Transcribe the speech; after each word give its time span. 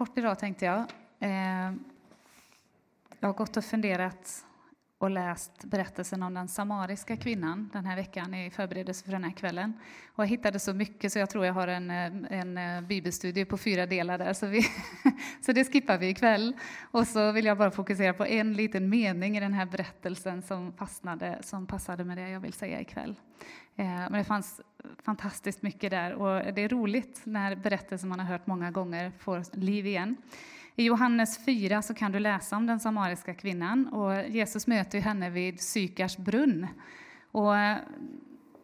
kort 0.00 0.18
idag 0.18 0.38
tänkte 0.38 0.64
jag. 0.64 0.78
Eh, 1.18 1.72
jag 3.20 3.28
har 3.28 3.32
gått 3.32 3.56
och 3.56 3.64
funderat 3.64 4.46
och 5.00 5.10
läst 5.10 5.64
berättelsen 5.64 6.22
om 6.22 6.34
den 6.34 6.48
samariska 6.48 7.16
kvinnan 7.16 7.70
den 7.72 7.86
här 7.86 7.96
veckan 7.96 8.34
i 8.34 8.50
förberedelse 8.50 9.04
för 9.04 9.12
den 9.12 9.24
här 9.24 9.30
kvällen. 9.30 9.72
Och 10.14 10.24
jag 10.24 10.28
hittade 10.28 10.58
så 10.58 10.74
mycket 10.74 11.12
så 11.12 11.18
jag 11.18 11.30
tror 11.30 11.46
jag 11.46 11.52
har 11.52 11.68
en, 11.68 11.90
eh, 11.90 12.40
en 12.40 12.58
eh, 12.58 12.80
bibelstudie 12.80 13.44
på 13.44 13.58
fyra 13.58 13.86
delar 13.86 14.18
där, 14.18 14.32
så, 14.32 14.46
vi, 14.46 14.62
så 15.40 15.52
det 15.52 15.72
skippar 15.72 15.98
vi 15.98 16.08
ikväll. 16.08 16.56
Och 16.90 17.06
så 17.06 17.32
vill 17.32 17.44
jag 17.44 17.58
bara 17.58 17.70
fokusera 17.70 18.12
på 18.12 18.26
en 18.26 18.52
liten 18.52 18.88
mening 18.88 19.36
i 19.36 19.40
den 19.40 19.54
här 19.54 19.66
berättelsen 19.66 20.42
som 20.42 20.72
fastnade, 20.72 21.38
som 21.42 21.66
passade 21.66 22.04
med 22.04 22.16
det 22.16 22.28
jag 22.28 22.40
vill 22.40 22.52
säga 22.52 22.80
ikväll. 22.80 23.20
Eh, 23.76 23.86
men 23.86 24.12
det 24.12 24.24
fanns 24.24 24.60
fantastiskt 25.02 25.62
mycket 25.62 25.90
där 25.90 26.12
och 26.12 26.54
det 26.54 26.62
är 26.62 26.68
roligt 26.68 27.20
när 27.24 27.56
berättelser 27.56 28.06
man 28.06 28.20
har 28.20 28.26
hört 28.26 28.46
många 28.46 28.70
gånger 28.70 29.12
får 29.18 29.56
liv 29.56 29.86
igen. 29.86 30.16
I 30.80 30.84
Johannes 30.84 31.44
4 31.44 31.82
så 31.82 31.94
kan 31.94 32.12
du 32.12 32.18
läsa 32.18 32.56
om 32.56 32.66
den 32.66 32.80
samariska 32.80 33.34
kvinnan 33.34 33.88
och 33.88 34.28
Jesus 34.28 34.66
möter 34.66 35.00
henne 35.00 35.30
vid 35.30 35.60
Sykars 35.60 36.16
brunn. 36.16 36.66
Och 37.30 37.56
eh, 37.56 37.76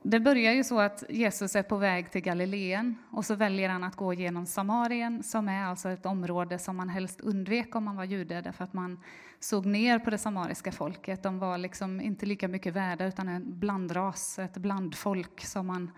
det 0.02 0.20
börjar 0.20 0.52
ju 0.52 0.64
så 0.64 0.80
att 0.80 1.04
Jesus 1.08 1.56
är 1.56 1.62
på 1.62 1.76
väg 1.76 2.10
till 2.10 2.20
Galileen 2.20 2.96
och 3.10 3.24
så 3.24 3.34
väljer 3.34 3.68
han 3.68 3.84
att 3.84 3.96
gå 3.96 4.14
genom 4.14 4.46
Samarien 4.46 5.22
som 5.22 5.48
är 5.48 5.64
alltså 5.64 5.88
ett 5.88 6.06
område 6.06 6.58
som 6.58 6.76
man 6.76 6.88
helst 6.88 7.20
undvek 7.20 7.76
om 7.76 7.84
man 7.84 7.96
var 7.96 8.04
jude 8.04 8.40
därför 8.40 8.64
att 8.64 8.72
man 8.72 9.00
såg 9.40 9.66
ner 9.66 9.98
på 9.98 10.10
det 10.10 10.18
samariska 10.18 10.72
folket. 10.72 11.22
De 11.22 11.38
var 11.38 11.58
liksom 11.58 12.00
inte 12.00 12.26
lika 12.26 12.48
mycket 12.48 12.74
värda 12.74 13.06
utan 13.06 13.28
en 13.28 13.58
blandras, 13.58 14.38
ett 14.38 14.56
blandfolk 14.56 15.40
som 15.40 15.66
man 15.66 15.90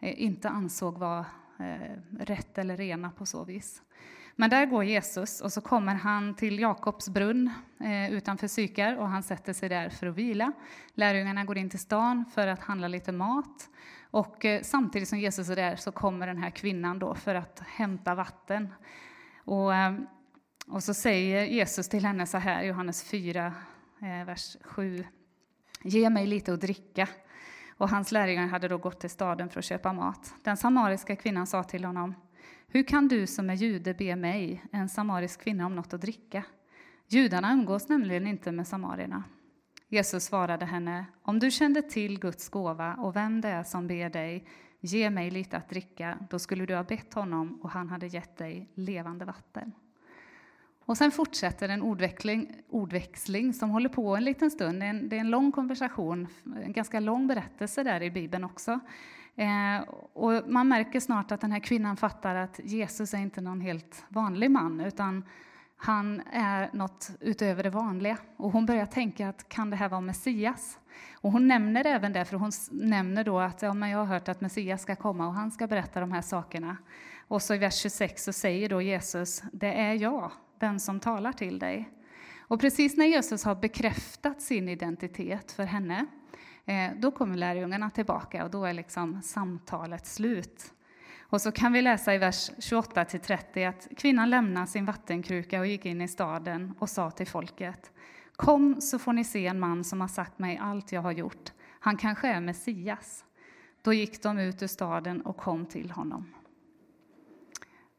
eh, 0.00 0.22
inte 0.22 0.48
ansåg 0.48 0.98
var 0.98 1.24
eh, 1.58 1.98
rätt 2.20 2.58
eller 2.58 2.76
rena 2.76 3.10
på 3.10 3.26
så 3.26 3.44
vis. 3.44 3.82
Men 4.36 4.50
där 4.50 4.66
går 4.66 4.84
Jesus 4.84 5.40
och 5.40 5.52
så 5.52 5.60
kommer 5.60 5.94
han 5.94 6.34
till 6.34 6.58
Jakobs 6.58 7.08
brunn 7.08 7.50
eh, 7.80 8.12
utanför 8.12 8.48
Sykar 8.48 8.96
och 8.96 9.08
han 9.08 9.22
sätter 9.22 9.52
sig 9.52 9.68
där 9.68 9.88
för 9.88 10.06
att 10.06 10.16
vila. 10.16 10.52
Lärjungarna 10.94 11.44
går 11.44 11.58
in 11.58 11.70
till 11.70 11.78
stan 11.78 12.24
för 12.34 12.46
att 12.46 12.60
handla 12.60 12.88
lite 12.88 13.12
mat. 13.12 13.68
Och 14.10 14.44
eh, 14.44 14.62
samtidigt 14.62 15.08
som 15.08 15.18
Jesus 15.18 15.48
är 15.48 15.56
där 15.56 15.76
så 15.76 15.92
kommer 15.92 16.26
den 16.26 16.38
här 16.38 16.50
kvinnan 16.50 16.98
då 16.98 17.14
för 17.14 17.34
att 17.34 17.62
hämta 17.66 18.14
vatten. 18.14 18.68
Och, 19.44 19.74
eh, 19.74 19.94
och 20.66 20.82
så 20.82 20.94
säger 20.94 21.44
Jesus 21.44 21.88
till 21.88 22.04
henne 22.04 22.26
så 22.26 22.38
här, 22.38 22.62
Johannes 22.62 23.04
4, 23.04 23.54
eh, 24.02 24.26
vers 24.26 24.56
7. 24.62 25.04
Ge 25.82 26.10
mig 26.10 26.26
lite 26.26 26.52
att 26.52 26.60
dricka. 26.60 27.08
Och 27.76 27.88
hans 27.88 28.12
lärjungar 28.12 28.46
hade 28.46 28.68
då 28.68 28.78
gått 28.78 29.00
till 29.00 29.10
staden 29.10 29.50
för 29.50 29.58
att 29.58 29.64
köpa 29.64 29.92
mat. 29.92 30.34
Den 30.42 30.56
samariska 30.56 31.16
kvinnan 31.16 31.46
sa 31.46 31.62
till 31.62 31.84
honom 31.84 32.14
hur 32.74 32.82
kan 32.82 33.08
du 33.08 33.26
som 33.26 33.50
är 33.50 33.54
jude 33.54 33.94
be 33.94 34.16
mig, 34.16 34.64
en 34.72 34.88
samarisk 34.88 35.40
kvinna, 35.40 35.66
om 35.66 35.76
något 35.76 35.94
att 35.94 36.00
dricka? 36.00 36.44
Judarna 37.08 37.52
umgås 37.52 37.88
nämligen 37.88 38.26
inte 38.26 38.52
med 38.52 38.66
samarierna. 38.66 39.24
Jesus 39.88 40.24
svarade 40.24 40.64
henne, 40.64 41.06
om 41.22 41.38
du 41.38 41.50
kände 41.50 41.82
till 41.82 42.20
Guds 42.20 42.48
gåva 42.48 42.94
och 42.94 43.16
vem 43.16 43.40
det 43.40 43.48
är 43.48 43.62
som 43.62 43.86
ber 43.86 44.10
dig, 44.10 44.46
ge 44.80 45.10
mig 45.10 45.30
lite 45.30 45.56
att 45.56 45.68
dricka, 45.68 46.18
då 46.30 46.38
skulle 46.38 46.66
du 46.66 46.74
ha 46.74 46.82
bett 46.82 47.14
honom 47.14 47.58
och 47.62 47.70
han 47.70 47.88
hade 47.88 48.06
gett 48.06 48.36
dig 48.36 48.70
levande 48.74 49.24
vatten. 49.24 49.72
Och 50.84 50.96
sen 50.96 51.10
fortsätter 51.10 51.68
en 51.68 51.82
ordväxling, 51.82 52.62
ordväxling 52.68 53.52
som 53.52 53.70
håller 53.70 53.88
på 53.88 54.16
en 54.16 54.24
liten 54.24 54.50
stund. 54.50 54.80
Det 54.80 54.86
är 54.86 54.90
en, 54.90 55.08
det 55.08 55.16
är 55.16 55.20
en 55.20 55.30
lång 55.30 55.52
konversation, 55.52 56.28
en 56.64 56.72
ganska 56.72 57.00
lång 57.00 57.26
berättelse 57.26 57.82
där 57.82 58.02
i 58.02 58.10
Bibeln 58.10 58.44
också. 58.44 58.80
Eh, 59.36 59.88
och 60.12 60.50
man 60.50 60.68
märker 60.68 61.00
snart 61.00 61.32
att 61.32 61.40
den 61.40 61.52
här 61.52 61.60
kvinnan 61.60 61.96
fattar 61.96 62.34
att 62.34 62.60
Jesus 62.64 63.14
är 63.14 63.18
inte 63.18 63.40
någon 63.40 63.60
helt 63.60 64.04
vanlig 64.08 64.50
man, 64.50 64.80
utan 64.80 65.24
han 65.76 66.22
är 66.32 66.70
något 66.72 67.10
utöver 67.20 67.62
det 67.62 67.70
vanliga. 67.70 68.18
Och 68.36 68.52
hon 68.52 68.66
börjar 68.66 68.86
tänka 68.86 69.28
att 69.28 69.48
kan 69.48 69.70
det 69.70 69.76
här 69.76 69.88
vara 69.88 70.00
Messias? 70.00 70.78
Och 71.14 71.32
hon 71.32 71.48
nämner 71.48 71.86
även 71.86 72.12
det, 72.12 72.24
för 72.24 72.36
hon 72.36 72.50
nämner 72.70 73.24
då 73.24 73.38
att 73.38 73.62
ja, 73.62 73.74
men 73.74 73.90
jag 73.90 73.98
har 73.98 74.04
hört 74.04 74.28
att 74.28 74.40
Messias 74.40 74.82
ska 74.82 74.96
komma 74.96 75.26
och 75.26 75.34
han 75.34 75.50
ska 75.50 75.66
berätta 75.66 76.00
de 76.00 76.12
här 76.12 76.22
sakerna. 76.22 76.76
Och 77.28 77.42
så 77.42 77.54
i 77.54 77.58
vers 77.58 77.74
26 77.74 78.24
så 78.24 78.32
säger 78.32 78.68
då 78.68 78.82
Jesus, 78.82 79.42
det 79.52 79.72
är 79.72 79.94
jag, 79.94 80.32
den 80.58 80.80
som 80.80 81.00
talar 81.00 81.32
till 81.32 81.58
dig. 81.58 81.90
Och 82.38 82.60
precis 82.60 82.96
när 82.96 83.06
Jesus 83.06 83.44
har 83.44 83.54
bekräftat 83.54 84.42
sin 84.42 84.68
identitet 84.68 85.52
för 85.52 85.64
henne 85.64 86.06
Eh, 86.66 86.90
då 86.96 87.10
kommer 87.10 87.36
lärjungarna 87.36 87.90
tillbaka 87.90 88.44
och 88.44 88.50
då 88.50 88.64
är 88.64 88.72
liksom 88.72 89.22
samtalet 89.22 90.06
slut. 90.06 90.72
Och 91.20 91.40
så 91.40 91.52
kan 91.52 91.72
vi 91.72 91.82
läsa 91.82 92.14
i 92.14 92.18
vers 92.18 92.50
28-30 92.50 93.68
att 93.68 93.88
kvinnan 93.96 94.30
lämnade 94.30 94.66
sin 94.66 94.84
vattenkruka 94.84 95.60
och 95.60 95.66
gick 95.66 95.86
in 95.86 96.00
i 96.00 96.08
staden 96.08 96.74
och 96.78 96.90
sa 96.90 97.10
till 97.10 97.26
folket 97.26 97.92
Kom 98.36 98.80
så 98.80 98.98
får 98.98 99.12
ni 99.12 99.24
se 99.24 99.46
en 99.46 99.60
man 99.60 99.84
som 99.84 100.00
har 100.00 100.08
sagt 100.08 100.38
mig 100.38 100.58
allt 100.62 100.92
jag 100.92 101.00
har 101.00 101.12
gjort. 101.12 101.52
Han 101.80 101.96
kanske 101.96 102.28
är 102.28 102.40
Messias. 102.40 103.24
Då 103.82 103.92
gick 103.92 104.22
de 104.22 104.38
ut 104.38 104.62
ur 104.62 104.66
staden 104.66 105.22
och 105.22 105.36
kom 105.36 105.66
till 105.66 105.90
honom. 105.90 106.34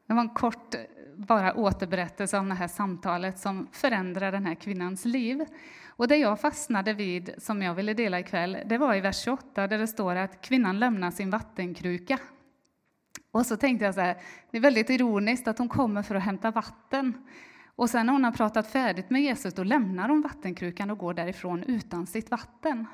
Det 0.08 0.14
var 0.14 0.22
en 0.22 0.30
kort 0.30 0.76
bara 1.16 1.54
återberättelse 1.54 2.38
om 2.38 2.50
det 2.50 2.56
här 2.56 2.68
samtalet 2.68 3.40
som 3.40 3.68
förändrar 3.72 4.32
den 4.32 4.46
här 4.46 4.56
kvinnans 4.56 5.06
liv. 5.06 5.46
Och 5.88 6.08
det 6.08 6.18
jag 6.18 6.42
fastnade 6.42 6.94
vid, 6.94 7.34
som 7.38 7.62
jag 7.62 7.74
ville 7.74 7.94
dela 7.94 8.20
ikväll, 8.20 8.58
det 8.66 8.78
var 8.78 8.96
i 8.96 9.02
vers 9.02 9.24
28 9.24 9.68
där 9.68 9.78
det 9.78 9.88
står 9.88 10.16
att 10.16 10.42
kvinnan 10.42 10.80
lämnar 10.80 11.12
sin 11.12 11.30
vattenkruka. 11.30 12.20
Och 13.32 13.46
så 13.46 13.58
tänkte 13.58 13.86
jag 13.86 13.94
så 13.94 14.02
här, 14.02 14.18
det 14.52 14.58
är 14.58 14.62
väldigt 14.62 14.90
ironiskt 14.90 15.48
att 15.48 15.58
hon 15.58 15.70
kommer 15.70 16.04
för 16.04 16.16
att 16.16 16.24
hämta 16.24 16.52
vatten. 16.52 17.14
Och 17.76 17.90
sen 17.90 18.06
när 18.06 18.14
hon 18.14 18.24
har 18.24 18.32
pratat 18.32 18.68
färdigt 18.68 19.10
med 19.10 19.22
Jesus, 19.22 19.54
då 19.54 19.64
lämnar 19.64 20.10
hon 20.10 20.22
vattenkrukan 20.22 20.90
och 20.90 20.98
går 20.98 21.14
därifrån 21.14 21.64
utan 21.64 22.08
sitt 22.08 22.32
vatten. 22.32 22.86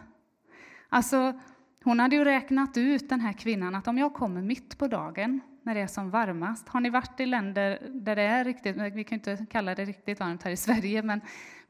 Alltså, 0.89 1.39
hon 1.83 1.99
hade 1.99 2.15
ju 2.15 2.23
räknat 2.23 2.77
ut, 2.77 3.09
den 3.09 3.21
här 3.21 3.33
kvinnan, 3.33 3.75
att 3.75 3.87
om 3.87 3.97
jag 3.97 4.13
kommer 4.13 4.41
mitt 4.41 4.77
på 4.77 4.87
dagen, 4.87 5.41
när 5.63 5.75
det 5.75 5.81
är 5.81 5.87
som 5.87 6.09
varmast. 6.09 6.69
Har 6.69 6.79
ni 6.79 6.89
varit 6.89 7.19
i 7.19 7.25
länder 7.25 7.79
där 7.89 8.15
det 8.15 8.21
är 8.21 8.43
riktigt, 8.43 8.75
vi 8.93 9.03
kan 9.03 9.15
inte 9.15 9.45
kalla 9.51 9.75
det 9.75 9.85
riktigt 9.85 10.19
varmt 10.19 10.43
här 10.43 10.51
i 10.51 10.57
Sverige, 10.57 11.03
men 11.03 11.21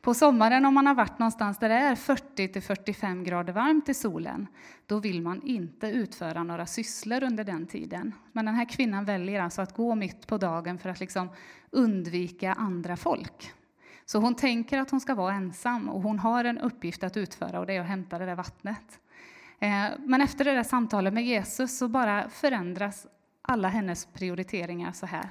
på 0.02 0.14
sommaren 0.14 0.66
om 0.66 0.74
man 0.74 0.88
har 0.88 0.96
varit 0.96 1.20
någonstans 1.20 1.60
där 1.60 1.70
det 1.70 1.76
är 1.76 1.96
40 1.96 2.48
till 2.48 2.62
45 2.62 3.24
grader 3.24 3.54
varmt 3.54 3.90
i 3.90 3.94
solen, 3.94 4.48
då 4.86 5.00
vill 5.00 5.22
man 5.22 5.42
inte 5.42 5.88
utföra 5.88 6.44
några 6.44 6.66
sysslor 6.66 7.24
under 7.24 7.44
den 7.44 7.68
tiden. 7.68 8.14
Men 8.32 8.46
den 8.46 8.56
här 8.56 8.70
kvinnan 8.70 9.06
väljer 9.06 9.42
alltså 9.42 9.62
att 9.62 9.76
gå 9.76 9.96
mitt 9.96 10.28
på 10.28 10.38
dagen 10.38 10.78
för 10.78 10.90
att 10.90 11.00
liksom 11.00 11.30
undvika 11.72 12.54
andra 12.54 12.98
folk. 12.98 13.54
Så 14.06 14.20
hon 14.20 14.36
tänker 14.36 14.78
att 14.78 14.92
hon 14.92 15.00
ska 15.00 15.16
vara 15.16 15.34
ensam 15.34 15.90
och 15.90 16.02
hon 16.02 16.20
har 16.20 16.44
en 16.44 16.58
uppgift 16.58 17.04
att 17.04 17.18
utföra 17.18 17.60
och 17.60 17.66
det 17.66 17.74
är 17.74 17.82
att 17.82 17.88
hämta 17.88 18.18
det 18.18 18.26
där 18.26 18.36
vattnet. 18.36 19.00
Eh, 19.60 19.86
men 20.00 20.22
efter 20.22 20.46
det 20.46 20.54
där 20.54 20.64
samtalet 20.64 21.14
med 21.14 21.26
Jesus 21.26 21.78
så 21.78 21.88
bara 21.88 22.30
förändras 22.30 23.08
alla 23.42 23.68
hennes 23.68 24.06
prioriteringar 24.06 24.92
så 24.92 25.06
här. 25.06 25.30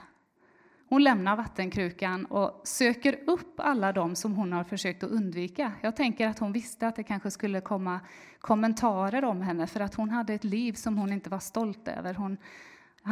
Hon 0.88 1.02
lämnar 1.02 1.36
vattenkrukan 1.36 2.24
och 2.24 2.60
söker 2.64 3.18
upp 3.26 3.60
alla 3.60 3.92
dem 3.92 4.14
som 4.14 4.34
hon 4.34 4.52
har 4.52 4.64
försökt 4.64 5.02
att 5.02 5.10
undvika. 5.10 5.72
Jag 5.80 5.96
tänker 5.96 6.28
att 6.28 6.38
hon 6.38 6.52
visste 6.52 6.88
att 6.88 6.96
det 6.96 7.02
kanske 7.02 7.30
skulle 7.30 7.60
komma 7.60 8.00
kommentarer 8.40 9.24
om 9.24 9.40
henne 9.40 9.66
för 9.66 9.80
att 9.80 9.94
hon 9.94 10.10
hade 10.10 10.34
ett 10.34 10.44
liv 10.44 10.72
som 10.72 10.98
hon 10.98 11.12
inte 11.12 11.30
var 11.30 11.38
stolt 11.38 11.88
över. 11.88 12.14
Hon 12.14 12.36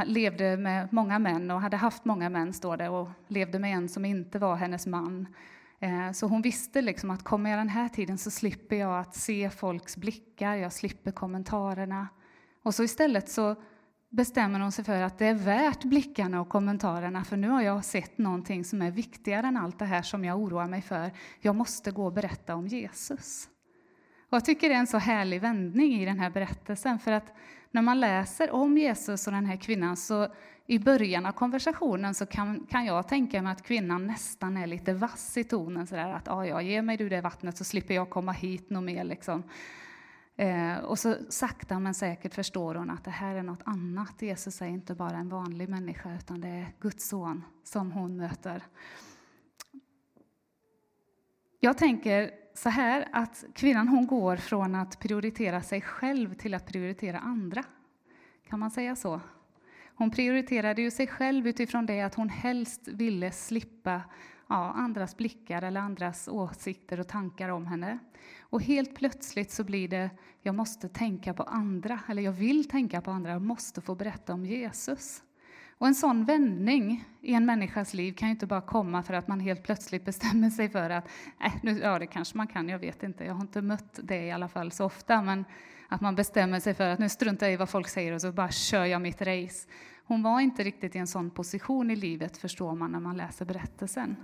levde 0.04 0.56
med 0.56 0.92
många 0.92 1.18
män 1.18 1.50
och 1.50 1.60
hade 1.60 1.76
haft 1.76 2.04
många 2.04 2.28
män, 2.28 2.52
står 2.52 2.76
det, 2.76 2.88
och 2.88 3.08
levde 3.28 3.58
med 3.58 3.72
en 3.74 3.88
som 3.88 4.04
inte 4.04 4.38
var 4.38 4.56
hennes 4.56 4.86
man. 4.86 5.26
Eh, 5.80 6.12
så 6.12 6.26
hon 6.26 6.42
visste 6.42 6.82
liksom 6.82 7.10
att 7.10 7.22
kommer 7.22 7.50
jag 7.50 7.60
den 7.60 7.68
här 7.68 7.88
tiden 7.88 8.18
så 8.18 8.30
slipper 8.30 8.76
jag 8.76 9.00
att 9.00 9.14
se 9.14 9.50
folks 9.50 9.96
blickar, 9.96 10.54
jag 10.54 10.72
slipper 10.72 11.10
kommentarerna. 11.10 12.08
Och 12.62 12.74
så 12.74 12.82
istället 12.82 13.28
så 13.28 13.56
bestämmer 14.08 14.60
hon 14.60 14.72
sig 14.72 14.84
för 14.84 15.02
att 15.02 15.18
det 15.18 15.26
är 15.26 15.34
värt 15.34 15.84
blickarna 15.84 16.40
och 16.40 16.48
kommentarerna 16.48 17.24
för 17.24 17.36
nu 17.36 17.48
har 17.48 17.62
jag 17.62 17.84
sett 17.84 18.18
någonting 18.18 18.64
som 18.64 18.82
är 18.82 18.90
viktigare 18.90 19.46
än 19.46 19.56
allt 19.56 19.78
det 19.78 19.84
här 19.84 20.02
som 20.02 20.24
jag 20.24 20.40
oroar 20.40 20.66
mig 20.66 20.82
för. 20.82 21.10
Jag 21.40 21.54
måste 21.54 21.90
gå 21.90 22.06
och 22.06 22.12
berätta 22.12 22.54
om 22.54 22.66
Jesus. 22.66 23.48
Och 24.30 24.36
jag 24.36 24.44
tycker 24.44 24.68
det 24.68 24.74
är 24.74 24.78
en 24.78 24.86
så 24.86 24.98
härlig 24.98 25.40
vändning 25.40 26.02
i 26.02 26.04
den 26.04 26.20
här 26.20 26.30
berättelsen 26.30 26.98
för 26.98 27.12
att 27.12 27.34
när 27.70 27.82
man 27.82 28.00
läser 28.00 28.50
om 28.50 28.78
Jesus 28.78 29.26
och 29.26 29.32
den 29.32 29.46
här 29.46 29.56
kvinnan 29.56 29.96
så 29.96 30.28
i 30.66 30.78
början 30.78 31.26
av 31.26 31.32
konversationen 31.32 32.14
så 32.14 32.26
kan, 32.26 32.66
kan 32.70 32.84
jag 32.84 33.08
tänka 33.08 33.42
mig 33.42 33.52
att 33.52 33.62
kvinnan 33.62 34.06
nästan 34.06 34.56
är 34.56 34.66
lite 34.66 34.94
vass 34.94 35.36
i 35.36 35.44
tonen 35.44 35.86
sådär 35.86 36.12
att 36.12 36.26
ja, 36.26 36.62
ge 36.62 36.82
mig 36.82 36.96
du 36.96 37.08
det 37.08 37.20
vattnet 37.20 37.56
så 37.56 37.64
slipper 37.64 37.94
jag 37.94 38.10
komma 38.10 38.32
hit 38.32 38.70
något 38.70 38.84
mer 38.84 39.04
liksom. 39.04 39.42
Eh, 40.36 40.78
och 40.78 40.98
så 40.98 41.16
sakta 41.28 41.78
men 41.78 41.94
säkert 41.94 42.34
förstår 42.34 42.74
hon 42.74 42.90
att 42.90 43.04
det 43.04 43.10
här 43.10 43.34
är 43.34 43.42
något 43.42 43.62
annat. 43.64 44.22
Jesus 44.22 44.62
är 44.62 44.66
inte 44.66 44.94
bara 44.94 45.16
en 45.16 45.28
vanlig 45.28 45.68
människa, 45.68 46.14
utan 46.14 46.40
det 46.40 46.48
är 46.48 46.72
Guds 46.80 47.08
son 47.08 47.44
som 47.64 47.92
hon 47.92 48.16
möter. 48.16 48.62
Jag 51.60 51.78
tänker 51.78 52.30
så 52.54 52.68
här 52.68 53.08
att 53.12 53.44
kvinnan 53.54 53.88
hon 53.88 54.06
går 54.06 54.36
från 54.36 54.74
att 54.74 54.98
prioritera 54.98 55.62
sig 55.62 55.80
själv 55.80 56.34
till 56.34 56.54
att 56.54 56.66
prioritera 56.66 57.18
andra. 57.18 57.64
Kan 58.48 58.60
man 58.60 58.70
säga 58.70 58.96
så? 58.96 59.20
Hon 59.98 60.10
prioriterade 60.10 60.82
ju 60.82 60.90
sig 60.90 61.06
själv 61.06 61.46
utifrån 61.46 61.86
det 61.86 62.00
att 62.00 62.14
hon 62.14 62.28
helst 62.28 62.88
ville 62.88 63.32
slippa 63.32 64.02
ja, 64.48 64.72
andras 64.72 65.16
blickar 65.16 65.62
eller 65.62 65.80
andras 65.80 66.28
åsikter 66.28 67.00
och 67.00 67.08
tankar 67.08 67.48
om 67.48 67.66
henne. 67.66 67.98
Och 68.40 68.62
helt 68.62 68.94
plötsligt 68.94 69.50
så 69.50 69.64
blir 69.64 69.88
det, 69.88 70.10
jag 70.42 70.54
måste 70.54 70.88
tänka 70.88 71.34
på 71.34 71.42
andra, 71.42 72.00
eller 72.08 72.22
jag 72.22 72.32
vill 72.32 72.68
tänka 72.68 73.00
på 73.00 73.10
andra, 73.10 73.30
jag 73.30 73.42
måste 73.42 73.80
få 73.80 73.94
berätta 73.94 74.34
om 74.34 74.44
Jesus. 74.44 75.22
Och 75.78 75.86
en 75.86 75.94
sån 75.94 76.24
vändning 76.24 77.04
i 77.20 77.34
en 77.34 77.46
människas 77.46 77.94
liv 77.94 78.12
kan 78.12 78.28
ju 78.28 78.32
inte 78.32 78.46
bara 78.46 78.60
komma 78.60 79.02
för 79.02 79.14
att 79.14 79.28
man 79.28 79.40
helt 79.40 79.62
plötsligt 79.62 80.04
bestämmer 80.04 80.50
sig 80.50 80.68
för 80.68 80.90
att, 80.90 81.08
äh, 81.44 81.52
nu, 81.62 81.78
ja 81.78 81.98
det 81.98 82.06
kanske 82.06 82.36
man 82.36 82.46
kan, 82.46 82.68
jag 82.68 82.78
vet 82.78 83.02
inte, 83.02 83.24
jag 83.24 83.34
har 83.34 83.40
inte 83.40 83.62
mött 83.62 84.00
det 84.02 84.26
i 84.26 84.30
alla 84.30 84.48
fall 84.48 84.72
så 84.72 84.84
ofta, 84.84 85.22
men 85.22 85.44
att 85.88 86.00
man 86.00 86.14
bestämmer 86.14 86.60
sig 86.60 86.74
för 86.74 86.88
att 86.88 86.98
nu 86.98 87.08
struntar 87.08 87.46
jag 87.46 87.52
i 87.54 87.56
vad 87.56 87.68
folk 87.68 87.88
säger 87.88 88.12
och 88.12 88.20
så 88.20 88.32
bara 88.32 88.50
kör 88.50 88.84
jag 88.84 89.02
mitt 89.02 89.22
race. 89.22 89.68
Hon 90.04 90.22
var 90.22 90.40
inte 90.40 90.62
riktigt 90.62 90.96
i 90.96 90.98
en 90.98 91.06
sån 91.06 91.30
position 91.30 91.90
i 91.90 91.96
livet, 91.96 92.36
förstår 92.36 92.74
man 92.74 92.92
när 92.92 93.00
man 93.00 93.16
läser 93.16 93.44
berättelsen. 93.44 94.16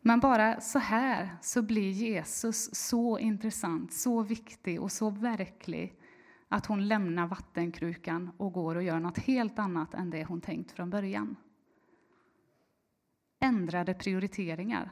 Men 0.00 0.20
bara 0.20 0.60
så 0.60 0.78
här 0.78 1.36
så 1.40 1.62
blir 1.62 1.90
Jesus 1.90 2.74
så 2.74 3.18
intressant, 3.18 3.92
så 3.92 4.22
viktig 4.22 4.82
och 4.82 4.92
så 4.92 5.10
verklig 5.10 5.94
att 6.52 6.66
hon 6.66 6.88
lämnar 6.88 7.26
vattenkrukan 7.26 8.30
och 8.36 8.52
går 8.52 8.74
och 8.74 8.82
gör 8.82 9.00
något 9.00 9.18
helt 9.18 9.58
annat 9.58 9.94
än 9.94 10.10
det 10.10 10.24
hon 10.24 10.40
tänkt 10.40 10.72
från 10.72 10.90
början. 10.90 11.36
Ändrade 13.40 13.94
prioriteringar. 13.94 14.90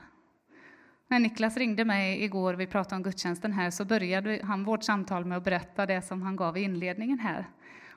När 1.08 1.18
Niklas 1.18 1.56
ringde 1.56 1.84
mig 1.84 2.24
igår, 2.24 2.54
vi 2.54 2.66
pratade 2.66 2.96
om 2.96 3.02
gudstjänsten 3.02 3.52
här, 3.52 3.70
så 3.70 3.84
började 3.84 4.40
han 4.44 4.64
vårt 4.64 4.84
samtal 4.84 5.24
med 5.24 5.38
att 5.38 5.44
berätta 5.44 5.86
det 5.86 6.02
som 6.02 6.22
han 6.22 6.36
gav 6.36 6.56
i 6.56 6.62
inledningen 6.62 7.18
här 7.18 7.46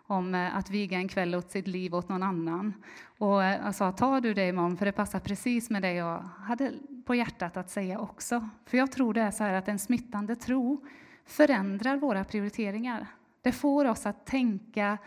om 0.08 0.36
eh, 0.36 0.58
att 0.58 0.70
viga 0.70 0.98
en 0.98 1.08
kväll 1.08 1.36
åt 1.36 1.52
sitt 1.52 1.68
liv 1.68 1.96
åt 1.96 2.10
någon 2.10 2.24
annan. 2.24 2.74
Och 3.18 3.44
eh, 3.44 3.66
jag 3.66 3.76
sa, 3.76 3.92
tar 3.92 4.22
du 4.22 4.34
det 4.34 4.48
imorgon, 4.48 4.78
för 4.78 4.86
det 4.86 4.92
passar 4.92 5.20
precis 5.20 5.70
med 5.70 5.82
det 5.82 5.94
jag 5.94 6.20
hade 6.20 6.74
på 7.06 7.16
hjärtat 7.16 7.58
att 7.58 7.70
säga 7.70 8.00
också. 8.00 8.50
För 8.66 8.78
jag 8.78 8.92
tror 8.92 9.14
det 9.14 9.22
är 9.22 9.32
så 9.32 9.44
här 9.44 9.54
att 9.54 9.68
en 9.68 9.80
smittande 9.80 10.36
tro 10.36 10.86
förändrar 11.26 11.98
våra 11.98 12.24
prioriteringar. 12.24 13.08
Det 13.44 13.52
får 13.52 13.86
oss 13.86 14.06
att 14.06 14.26
tänka 14.26 14.98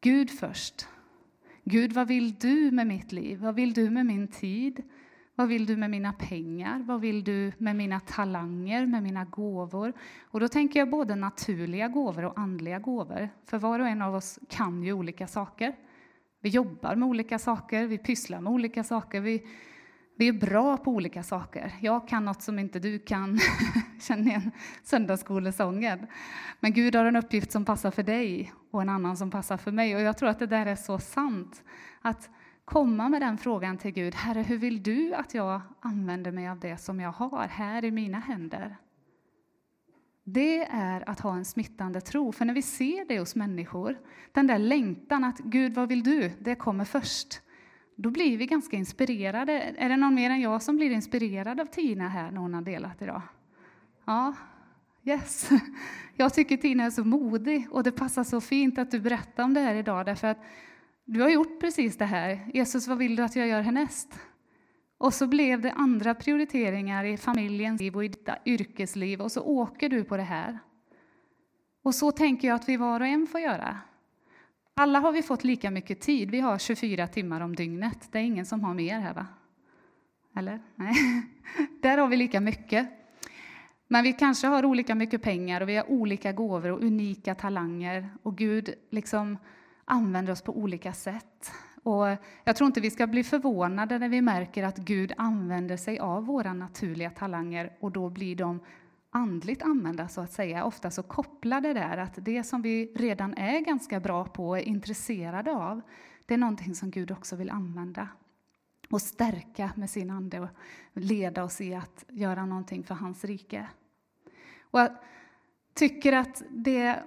Gud 0.00 0.30
först. 0.30 0.88
Gud, 1.64 1.92
vad 1.92 2.08
vill 2.08 2.34
du 2.34 2.70
med 2.70 2.86
mitt 2.86 3.12
liv? 3.12 3.38
Vad 3.38 3.54
vill 3.54 3.72
du 3.72 3.90
med 3.90 4.06
min 4.06 4.28
tid? 4.28 4.82
Vad 5.34 5.48
vill 5.48 5.66
du 5.66 5.76
med 5.76 5.90
mina 5.90 6.12
pengar? 6.12 6.78
Vad 6.78 7.00
vill 7.00 7.24
du 7.24 7.52
med 7.58 7.76
mina 7.76 8.00
talanger, 8.00 8.86
med 8.86 9.02
mina 9.02 9.24
gåvor? 9.24 9.92
Och 10.22 10.40
då 10.40 10.48
tänker 10.48 10.80
jag 10.80 10.90
både 10.90 11.14
naturliga 11.14 11.88
gåvor 11.88 12.24
och 12.24 12.38
andliga 12.38 12.78
gåvor. 12.78 13.28
För 13.44 13.58
var 13.58 13.80
och 13.80 13.88
en 13.88 14.02
av 14.02 14.14
oss 14.14 14.38
kan 14.48 14.82
ju 14.82 14.92
olika 14.92 15.26
saker. 15.26 15.76
Vi 16.40 16.48
jobbar 16.48 16.96
med 16.96 17.08
olika 17.08 17.38
saker, 17.38 17.86
vi 17.86 17.98
pysslar 17.98 18.40
med 18.40 18.52
olika 18.52 18.84
saker, 18.84 19.20
vi 19.20 19.46
vi 20.16 20.28
är 20.28 20.32
bra 20.32 20.76
på 20.76 20.90
olika 20.90 21.22
saker. 21.22 21.72
Jag 21.80 22.08
kan 22.08 22.24
något 22.24 22.42
som 22.42 22.58
inte 22.58 22.78
du 22.78 22.98
kan. 22.98 23.38
Känner 24.00 24.26
igen 24.26 24.50
söndagsskolesången? 24.82 26.06
Men 26.60 26.72
Gud 26.72 26.94
har 26.94 27.04
en 27.04 27.16
uppgift 27.16 27.52
som 27.52 27.64
passar 27.64 27.90
för 27.90 28.02
dig 28.02 28.52
och 28.70 28.82
en 28.82 28.88
annan 28.88 29.16
som 29.16 29.30
passar 29.30 29.56
för 29.56 29.72
mig. 29.72 29.96
Och 29.96 30.02
jag 30.02 30.18
tror 30.18 30.28
att 30.28 30.38
det 30.38 30.46
där 30.46 30.66
är 30.66 30.76
så 30.76 30.98
sant. 30.98 31.62
Att 32.02 32.30
komma 32.64 33.08
med 33.08 33.22
den 33.22 33.38
frågan 33.38 33.78
till 33.78 33.90
Gud. 33.90 34.14
Herre, 34.14 34.42
hur 34.42 34.58
vill 34.58 34.82
du 34.82 35.14
att 35.14 35.34
jag 35.34 35.60
använder 35.80 36.32
mig 36.32 36.48
av 36.48 36.60
det 36.60 36.76
som 36.76 37.00
jag 37.00 37.12
har 37.12 37.48
här 37.48 37.84
i 37.84 37.90
mina 37.90 38.18
händer? 38.18 38.76
Det 40.24 40.64
är 40.64 41.08
att 41.08 41.20
ha 41.20 41.36
en 41.36 41.44
smittande 41.44 42.00
tro. 42.00 42.32
För 42.32 42.44
när 42.44 42.54
vi 42.54 42.62
ser 42.62 43.04
det 43.08 43.18
hos 43.18 43.34
människor, 43.34 43.98
den 44.32 44.46
där 44.46 44.58
längtan 44.58 45.24
att 45.24 45.38
Gud, 45.38 45.74
vad 45.74 45.88
vill 45.88 46.02
du? 46.02 46.32
Det 46.38 46.54
kommer 46.54 46.84
först 46.84 47.40
då 47.96 48.10
blir 48.10 48.36
vi 48.36 48.46
ganska 48.46 48.76
inspirerade. 48.76 49.52
Är 49.52 49.88
det 49.88 49.96
någon 49.96 50.14
mer 50.14 50.30
än 50.30 50.40
jag 50.40 50.62
som 50.62 50.76
blir 50.76 50.90
inspirerad 50.90 51.60
av 51.60 51.66
Tina 51.66 52.08
här 52.08 52.30
när 52.30 52.40
hon 52.40 52.54
har 52.54 52.62
delat 52.62 53.02
idag? 53.02 53.22
Ja, 54.04 54.34
yes. 55.04 55.50
Jag 56.16 56.34
tycker 56.34 56.56
Tina 56.56 56.84
är 56.84 56.90
så 56.90 57.04
modig 57.04 57.66
och 57.70 57.82
det 57.82 57.92
passar 57.92 58.24
så 58.24 58.40
fint 58.40 58.78
att 58.78 58.90
du 58.90 59.00
berättar 59.00 59.44
om 59.44 59.54
det 59.54 59.60
här 59.60 59.74
idag 59.74 60.06
därför 60.06 60.28
att 60.28 60.38
du 61.04 61.20
har 61.20 61.30
gjort 61.30 61.60
precis 61.60 61.96
det 61.96 62.04
här. 62.04 62.50
Jesus, 62.54 62.88
vad 62.88 62.98
vill 62.98 63.16
du 63.16 63.22
att 63.22 63.36
jag 63.36 63.48
gör 63.48 63.60
härnäst? 63.60 64.20
Och 64.98 65.14
så 65.14 65.26
blev 65.26 65.60
det 65.60 65.72
andra 65.72 66.14
prioriteringar 66.14 67.04
i 67.04 67.16
familjens 67.16 67.80
liv 67.80 67.96
och 67.96 68.04
i 68.04 68.08
ditt 68.08 68.28
yrkesliv 68.46 69.20
och 69.20 69.32
så 69.32 69.42
åker 69.42 69.88
du 69.88 70.04
på 70.04 70.16
det 70.16 70.22
här. 70.22 70.58
Och 71.84 71.94
så 71.94 72.12
tänker 72.12 72.48
jag 72.48 72.54
att 72.54 72.68
vi 72.68 72.76
var 72.76 73.00
och 73.00 73.06
en 73.06 73.26
får 73.26 73.40
göra. 73.40 73.78
Alla 74.74 74.98
har 74.98 75.12
vi 75.12 75.22
fått 75.22 75.44
lika 75.44 75.70
mycket 75.70 76.00
tid. 76.00 76.30
Vi 76.30 76.40
har 76.40 76.58
24 76.58 77.06
timmar 77.06 77.40
om 77.40 77.56
dygnet. 77.56 78.08
Det 78.12 78.18
är 78.18 78.22
ingen 78.22 78.46
som 78.46 78.64
har 78.64 78.74
mer 78.74 78.98
här, 78.98 79.14
va? 79.14 79.26
Eller? 80.36 80.60
Nej. 80.74 80.94
Där 81.82 81.98
har 81.98 82.08
vi 82.08 82.16
lika 82.16 82.40
mycket. 82.40 82.88
Men 83.88 84.04
vi 84.04 84.12
kanske 84.12 84.46
har 84.46 84.64
olika 84.64 84.94
mycket 84.94 85.22
pengar 85.22 85.60
och 85.60 85.68
vi 85.68 85.76
har 85.76 85.90
olika 85.90 86.32
gåvor 86.32 86.70
och 86.70 86.82
unika 86.82 87.34
talanger. 87.34 88.08
Och 88.22 88.38
Gud 88.38 88.74
liksom 88.90 89.38
använder 89.84 90.32
oss 90.32 90.42
på 90.42 90.56
olika 90.56 90.92
sätt. 90.92 91.52
Och 91.82 92.06
jag 92.44 92.56
tror 92.56 92.66
inte 92.66 92.80
vi 92.80 92.90
ska 92.90 93.06
bli 93.06 93.24
förvånade 93.24 93.98
när 93.98 94.08
vi 94.08 94.22
märker 94.22 94.64
att 94.64 94.78
Gud 94.78 95.12
använder 95.16 95.76
sig 95.76 95.98
av 95.98 96.26
våra 96.26 96.52
naturliga 96.52 97.10
talanger 97.10 97.72
och 97.80 97.92
då 97.92 98.10
blir 98.10 98.36
de 98.36 98.60
andligt 99.12 99.62
använda, 99.62 100.08
så 100.08 100.20
att 100.20 100.32
säga. 100.32 100.64
Ofta 100.64 100.90
så 100.90 101.02
kopplar 101.02 101.60
det 101.60 101.72
där 101.72 101.96
att 101.96 102.14
det 102.16 102.44
som 102.44 102.62
vi 102.62 102.92
redan 102.94 103.34
är 103.34 103.60
ganska 103.60 104.00
bra 104.00 104.24
på 104.24 104.48
och 104.48 104.58
är 104.58 104.62
intresserade 104.62 105.52
av, 105.52 105.80
det 106.26 106.34
är 106.34 106.38
någonting 106.38 106.74
som 106.74 106.90
Gud 106.90 107.10
också 107.10 107.36
vill 107.36 107.50
använda 107.50 108.08
och 108.90 109.02
stärka 109.02 109.72
med 109.76 109.90
sin 109.90 110.10
ande 110.10 110.40
och 110.40 110.48
leda 110.92 111.44
oss 111.44 111.60
i 111.60 111.74
att 111.74 112.04
göra 112.08 112.46
någonting 112.46 112.84
för 112.84 112.94
hans 112.94 113.24
rike. 113.24 113.68
Och 114.60 114.80
jag 114.80 114.96
tycker 115.74 116.12
att 116.12 116.42
det, 116.50 117.02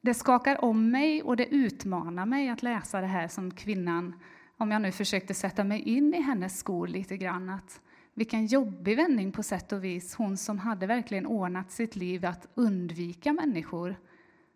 det 0.00 0.14
skakar 0.14 0.64
om 0.64 0.90
mig 0.90 1.22
och 1.22 1.36
det 1.36 1.54
utmanar 1.54 2.26
mig 2.26 2.48
att 2.48 2.62
läsa 2.62 3.00
det 3.00 3.06
här 3.06 3.28
som 3.28 3.50
kvinnan, 3.50 4.20
om 4.56 4.70
jag 4.70 4.82
nu 4.82 4.92
försökte 4.92 5.34
sätta 5.34 5.64
mig 5.64 5.80
in 5.80 6.14
i 6.14 6.20
hennes 6.20 6.58
skor 6.58 6.86
lite 6.86 7.16
grann, 7.16 7.48
att 7.48 7.80
vilken 8.14 8.46
jobbig 8.46 8.96
vändning 8.96 9.32
på 9.32 9.42
sätt 9.42 9.72
och 9.72 9.84
vis. 9.84 10.14
Hon 10.14 10.36
som 10.36 10.58
hade 10.58 10.86
verkligen 10.86 11.26
ordnat 11.26 11.70
sitt 11.70 11.96
liv 11.96 12.26
att 12.26 12.48
undvika 12.54 13.32
människor 13.32 13.96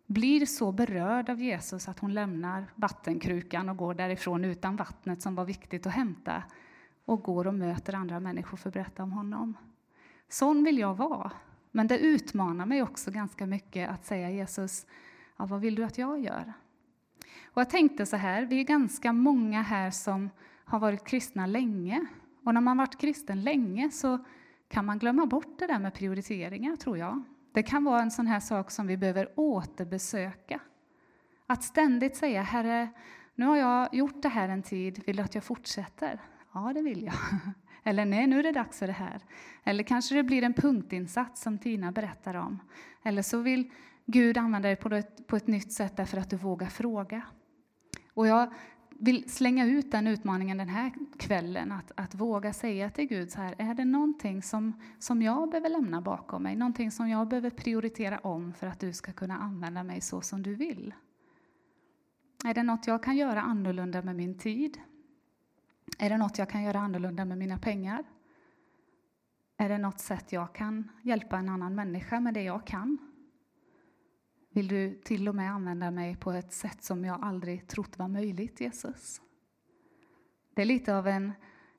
blir 0.06 0.46
så 0.46 0.72
berörd 0.72 1.30
av 1.30 1.40
Jesus 1.40 1.88
att 1.88 1.98
hon 1.98 2.14
lämnar 2.14 2.66
vattenkrukan 2.74 3.68
och 3.68 3.76
går 3.76 3.94
därifrån 3.94 4.44
utan 4.44 4.76
vattnet 4.76 5.22
som 5.22 5.34
var 5.34 5.44
viktigt 5.44 5.86
att 5.86 5.92
hämta 5.92 6.42
och 7.04 7.22
går 7.22 7.46
och 7.46 7.54
möter 7.54 7.94
andra 7.94 8.20
människor 8.20 8.56
för 8.56 8.68
att 8.68 8.74
berätta 8.74 9.02
om 9.02 9.12
honom. 9.12 9.56
Sån 10.28 10.64
vill 10.64 10.78
jag 10.78 10.94
vara. 10.94 11.32
Men 11.70 11.86
det 11.86 11.98
utmanar 11.98 12.66
mig 12.66 12.82
också 12.82 13.10
ganska 13.10 13.46
mycket 13.46 13.90
att 13.90 14.04
säga 14.04 14.30
Jesus, 14.30 14.86
ja, 15.36 15.46
vad 15.46 15.60
vill 15.60 15.74
du 15.74 15.84
att 15.84 15.98
jag 15.98 16.20
gör? 16.20 16.52
Och 17.44 17.60
jag 17.60 17.70
tänkte 17.70 18.06
så 18.06 18.16
här, 18.16 18.42
vi 18.42 18.60
är 18.60 18.64
ganska 18.64 19.12
många 19.12 19.62
här 19.62 19.90
som 19.90 20.30
har 20.64 20.78
varit 20.78 21.04
kristna 21.04 21.46
länge. 21.46 22.06
Och 22.44 22.54
när 22.54 22.60
man 22.60 22.76
varit 22.76 22.98
kristen 23.00 23.42
länge 23.42 23.90
så 23.90 24.24
kan 24.68 24.84
man 24.84 24.98
glömma 24.98 25.26
bort 25.26 25.58
det 25.58 25.66
där 25.66 25.78
med 25.78 25.94
prioriteringar, 25.94 26.76
tror 26.76 26.98
jag. 26.98 27.22
Det 27.52 27.62
kan 27.62 27.84
vara 27.84 28.02
en 28.02 28.10
sån 28.10 28.26
här 28.26 28.40
sak 28.40 28.70
som 28.70 28.86
vi 28.86 28.96
behöver 28.96 29.28
återbesöka. 29.36 30.60
Att 31.46 31.62
ständigt 31.62 32.16
säga, 32.16 32.42
Herre, 32.42 32.88
nu 33.34 33.46
har 33.46 33.56
jag 33.56 33.94
gjort 33.94 34.22
det 34.22 34.28
här 34.28 34.48
en 34.48 34.62
tid, 34.62 35.02
vill 35.06 35.16
du 35.16 35.22
att 35.22 35.34
jag 35.34 35.44
fortsätter? 35.44 36.20
Ja, 36.54 36.72
det 36.74 36.82
vill 36.82 37.04
jag. 37.04 37.14
Eller 37.82 38.04
nej, 38.04 38.26
nu 38.26 38.38
är 38.38 38.42
det 38.42 38.52
dags 38.52 38.78
för 38.78 38.86
det 38.86 38.92
här. 38.92 39.20
Eller 39.64 39.82
kanske 39.82 40.14
det 40.14 40.22
blir 40.22 40.42
en 40.42 40.54
punktinsats 40.54 41.42
som 41.42 41.58
Tina 41.58 41.92
berättar 41.92 42.34
om. 42.34 42.58
Eller 43.02 43.22
så 43.22 43.38
vill 43.38 43.70
Gud 44.06 44.38
använda 44.38 44.68
dig 44.68 44.76
på 44.76 44.88
ett, 44.88 45.26
på 45.26 45.36
ett 45.36 45.46
nytt 45.46 45.72
sätt 45.72 45.96
därför 45.96 46.18
att 46.18 46.30
du 46.30 46.36
vågar 46.36 46.66
fråga. 46.66 47.22
Och 48.14 48.26
jag 48.26 48.52
vill 48.98 49.30
slänga 49.30 49.66
ut 49.66 49.90
den 49.90 50.06
utmaningen 50.06 50.58
den 50.58 50.68
här 50.68 50.92
kvällen, 51.16 51.72
att, 51.72 51.92
att 51.96 52.14
våga 52.14 52.52
säga 52.52 52.90
till 52.90 53.06
Gud 53.06 53.30
så 53.30 53.40
här, 53.40 53.54
är 53.58 53.74
det 53.74 53.84
någonting 53.84 54.42
som, 54.42 54.80
som 54.98 55.22
jag 55.22 55.50
behöver 55.50 55.68
lämna 55.68 56.00
bakom 56.00 56.42
mig, 56.42 56.56
någonting 56.56 56.90
som 56.90 57.08
jag 57.08 57.28
behöver 57.28 57.50
prioritera 57.50 58.18
om 58.18 58.52
för 58.52 58.66
att 58.66 58.80
du 58.80 58.92
ska 58.92 59.12
kunna 59.12 59.38
använda 59.38 59.82
mig 59.82 60.00
så 60.00 60.20
som 60.20 60.42
du 60.42 60.54
vill? 60.54 60.94
Är 62.44 62.54
det 62.54 62.62
något 62.62 62.86
jag 62.86 63.02
kan 63.02 63.16
göra 63.16 63.42
annorlunda 63.42 64.02
med 64.02 64.16
min 64.16 64.38
tid? 64.38 64.78
Är 65.98 66.10
det 66.10 66.18
något 66.18 66.38
jag 66.38 66.50
kan 66.50 66.62
göra 66.62 66.78
annorlunda 66.78 67.24
med 67.24 67.38
mina 67.38 67.58
pengar? 67.58 68.04
Är 69.56 69.68
det 69.68 69.78
något 69.78 70.00
sätt 70.00 70.32
jag 70.32 70.54
kan 70.54 70.90
hjälpa 71.02 71.38
en 71.38 71.48
annan 71.48 71.74
människa 71.74 72.20
med 72.20 72.34
det 72.34 72.42
jag 72.42 72.66
kan? 72.66 73.13
Vill 74.54 74.68
du 74.68 74.94
till 74.94 75.28
och 75.28 75.34
med 75.34 75.52
använda 75.52 75.90
mig 75.90 76.16
på 76.16 76.32
ett 76.32 76.52
sätt 76.52 76.84
som 76.84 77.04
jag 77.04 77.24
aldrig 77.24 77.66
trott 77.66 77.98
var 77.98 78.08
möjligt, 78.08 78.60
Jesus? 78.60 79.20
Det 80.54 80.62
är 80.62 80.66
lite 80.66 80.96
av 80.96 81.06
en, 81.08 81.32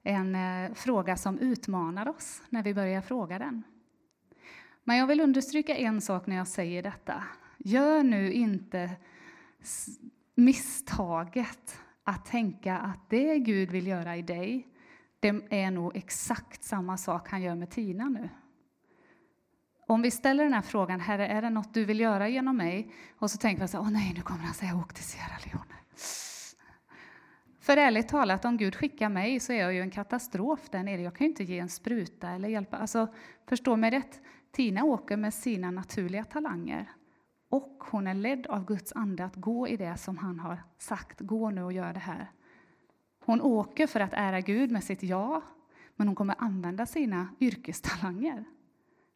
en 0.04 0.36
eh, 0.36 0.74
fråga 0.74 1.18
som 1.18 1.40
utmanar 1.40 2.08
oss 2.08 2.42
när 2.50 2.64
vi 2.64 2.74
börjar 2.74 3.02
fråga 3.02 3.40
den. 3.40 3.64
Men 4.84 4.98
jag 4.98 5.08
vill 5.08 5.22
understryka 5.22 5.76
en 5.76 6.02
sak 6.02 6.28
när 6.28 6.36
jag 6.36 6.48
säger 6.48 6.84
detta. 6.84 7.24
Gör 7.58 8.04
nu 8.04 8.34
inte 8.34 8.92
misstaget 10.36 11.82
att 12.04 12.26
tänka 12.26 12.78
att 12.78 13.10
det 13.10 13.40
Gud 13.40 13.72
vill 13.72 13.88
göra 13.88 14.18
i 14.18 14.22
dig, 14.22 14.68
det 15.20 15.28
är 15.50 15.72
nog 15.72 15.96
exakt 15.96 16.64
samma 16.64 16.98
sak 16.98 17.30
han 17.30 17.42
gör 17.42 17.56
med 17.56 17.70
Tina 17.70 18.10
nu. 18.10 18.30
Om 19.88 20.02
vi 20.02 20.12
ställer 20.12 20.44
den 20.44 20.54
här 20.54 20.62
frågan, 20.62 21.00
Herre, 21.00 21.28
är 21.28 21.42
det 21.42 21.50
något 21.50 21.74
du 21.74 21.86
vill 21.86 22.00
göra 22.00 22.30
genom 22.30 22.58
mig? 22.58 22.92
Och 23.20 23.32
så 23.32 23.38
tänker 23.38 23.62
vi 23.62 23.68
så 23.68 23.80
åh 23.80 23.92
nej, 23.92 24.14
nu 24.16 24.22
kommer 24.22 24.40
han 24.40 24.54
säga, 24.54 24.76
åk 24.76 24.94
till 24.94 25.04
Sierra 25.04 25.38
Leone. 25.46 25.76
För 27.60 27.78
ärligt 27.78 28.08
talat, 28.08 28.46
om 28.46 28.58
Gud 28.58 28.76
skickar 28.76 29.10
mig 29.10 29.40
så 29.40 29.54
är 29.54 29.60
jag 29.60 29.74
ju 29.74 29.82
en 29.82 29.92
katastrof 29.92 30.70
där 30.70 30.84
nere. 30.84 31.02
Jag 31.02 31.16
kan 31.16 31.26
ju 31.26 31.30
inte 31.30 31.44
ge 31.44 31.60
en 31.60 31.70
spruta 31.70 32.30
eller 32.30 32.50
hjälpa. 32.50 32.78
Alltså, 32.78 33.08
förstå 33.46 33.76
mig 33.76 33.92
rätt, 33.92 34.22
Tina 34.52 34.84
åker 34.84 35.18
med 35.18 35.34
sina 35.34 35.72
naturliga 35.72 36.24
talanger. 36.24 36.92
Och 37.50 37.84
hon 37.92 38.08
är 38.08 38.14
ledd 38.14 38.48
av 38.48 38.66
Guds 38.66 38.94
ande 38.94 39.26
att 39.26 39.36
gå 39.36 39.68
i 39.68 39.78
det 39.78 39.98
som 39.98 40.18
han 40.18 40.40
har 40.40 40.64
sagt. 40.78 41.20
Gå 41.20 41.50
nu 41.50 41.64
och 41.64 41.74
gör 41.74 41.94
det 41.94 42.00
här. 42.00 42.32
Hon 43.26 43.42
åker 43.42 43.88
för 43.88 44.00
att 44.00 44.14
ära 44.14 44.42
Gud 44.42 44.72
med 44.72 44.84
sitt 44.84 45.04
ja, 45.04 45.42
men 45.96 46.08
hon 46.08 46.16
kommer 46.16 46.36
använda 46.38 46.86
sina 46.86 47.28
yrkestalanger. 47.40 48.46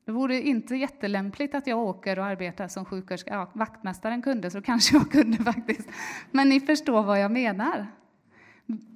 Det 0.09 0.13
vore 0.13 0.41
inte 0.41 0.75
jättelämpligt 0.75 1.55
att 1.55 1.67
jag 1.67 1.79
åker 1.79 2.19
och 2.19 2.25
arbetar 2.25 2.67
som 2.67 2.85
sjuksköterska. 2.85 3.33
Ja, 3.33 3.51
vaktmästaren 3.53 4.21
kunde, 4.21 4.51
så 4.51 4.61
kanske 4.61 4.97
jag 4.97 5.11
kunde 5.11 5.37
faktiskt. 5.43 5.89
Men 6.31 6.49
ni 6.49 6.59
förstår 6.59 7.03
vad 7.03 7.19
jag 7.19 7.31
menar. 7.31 7.87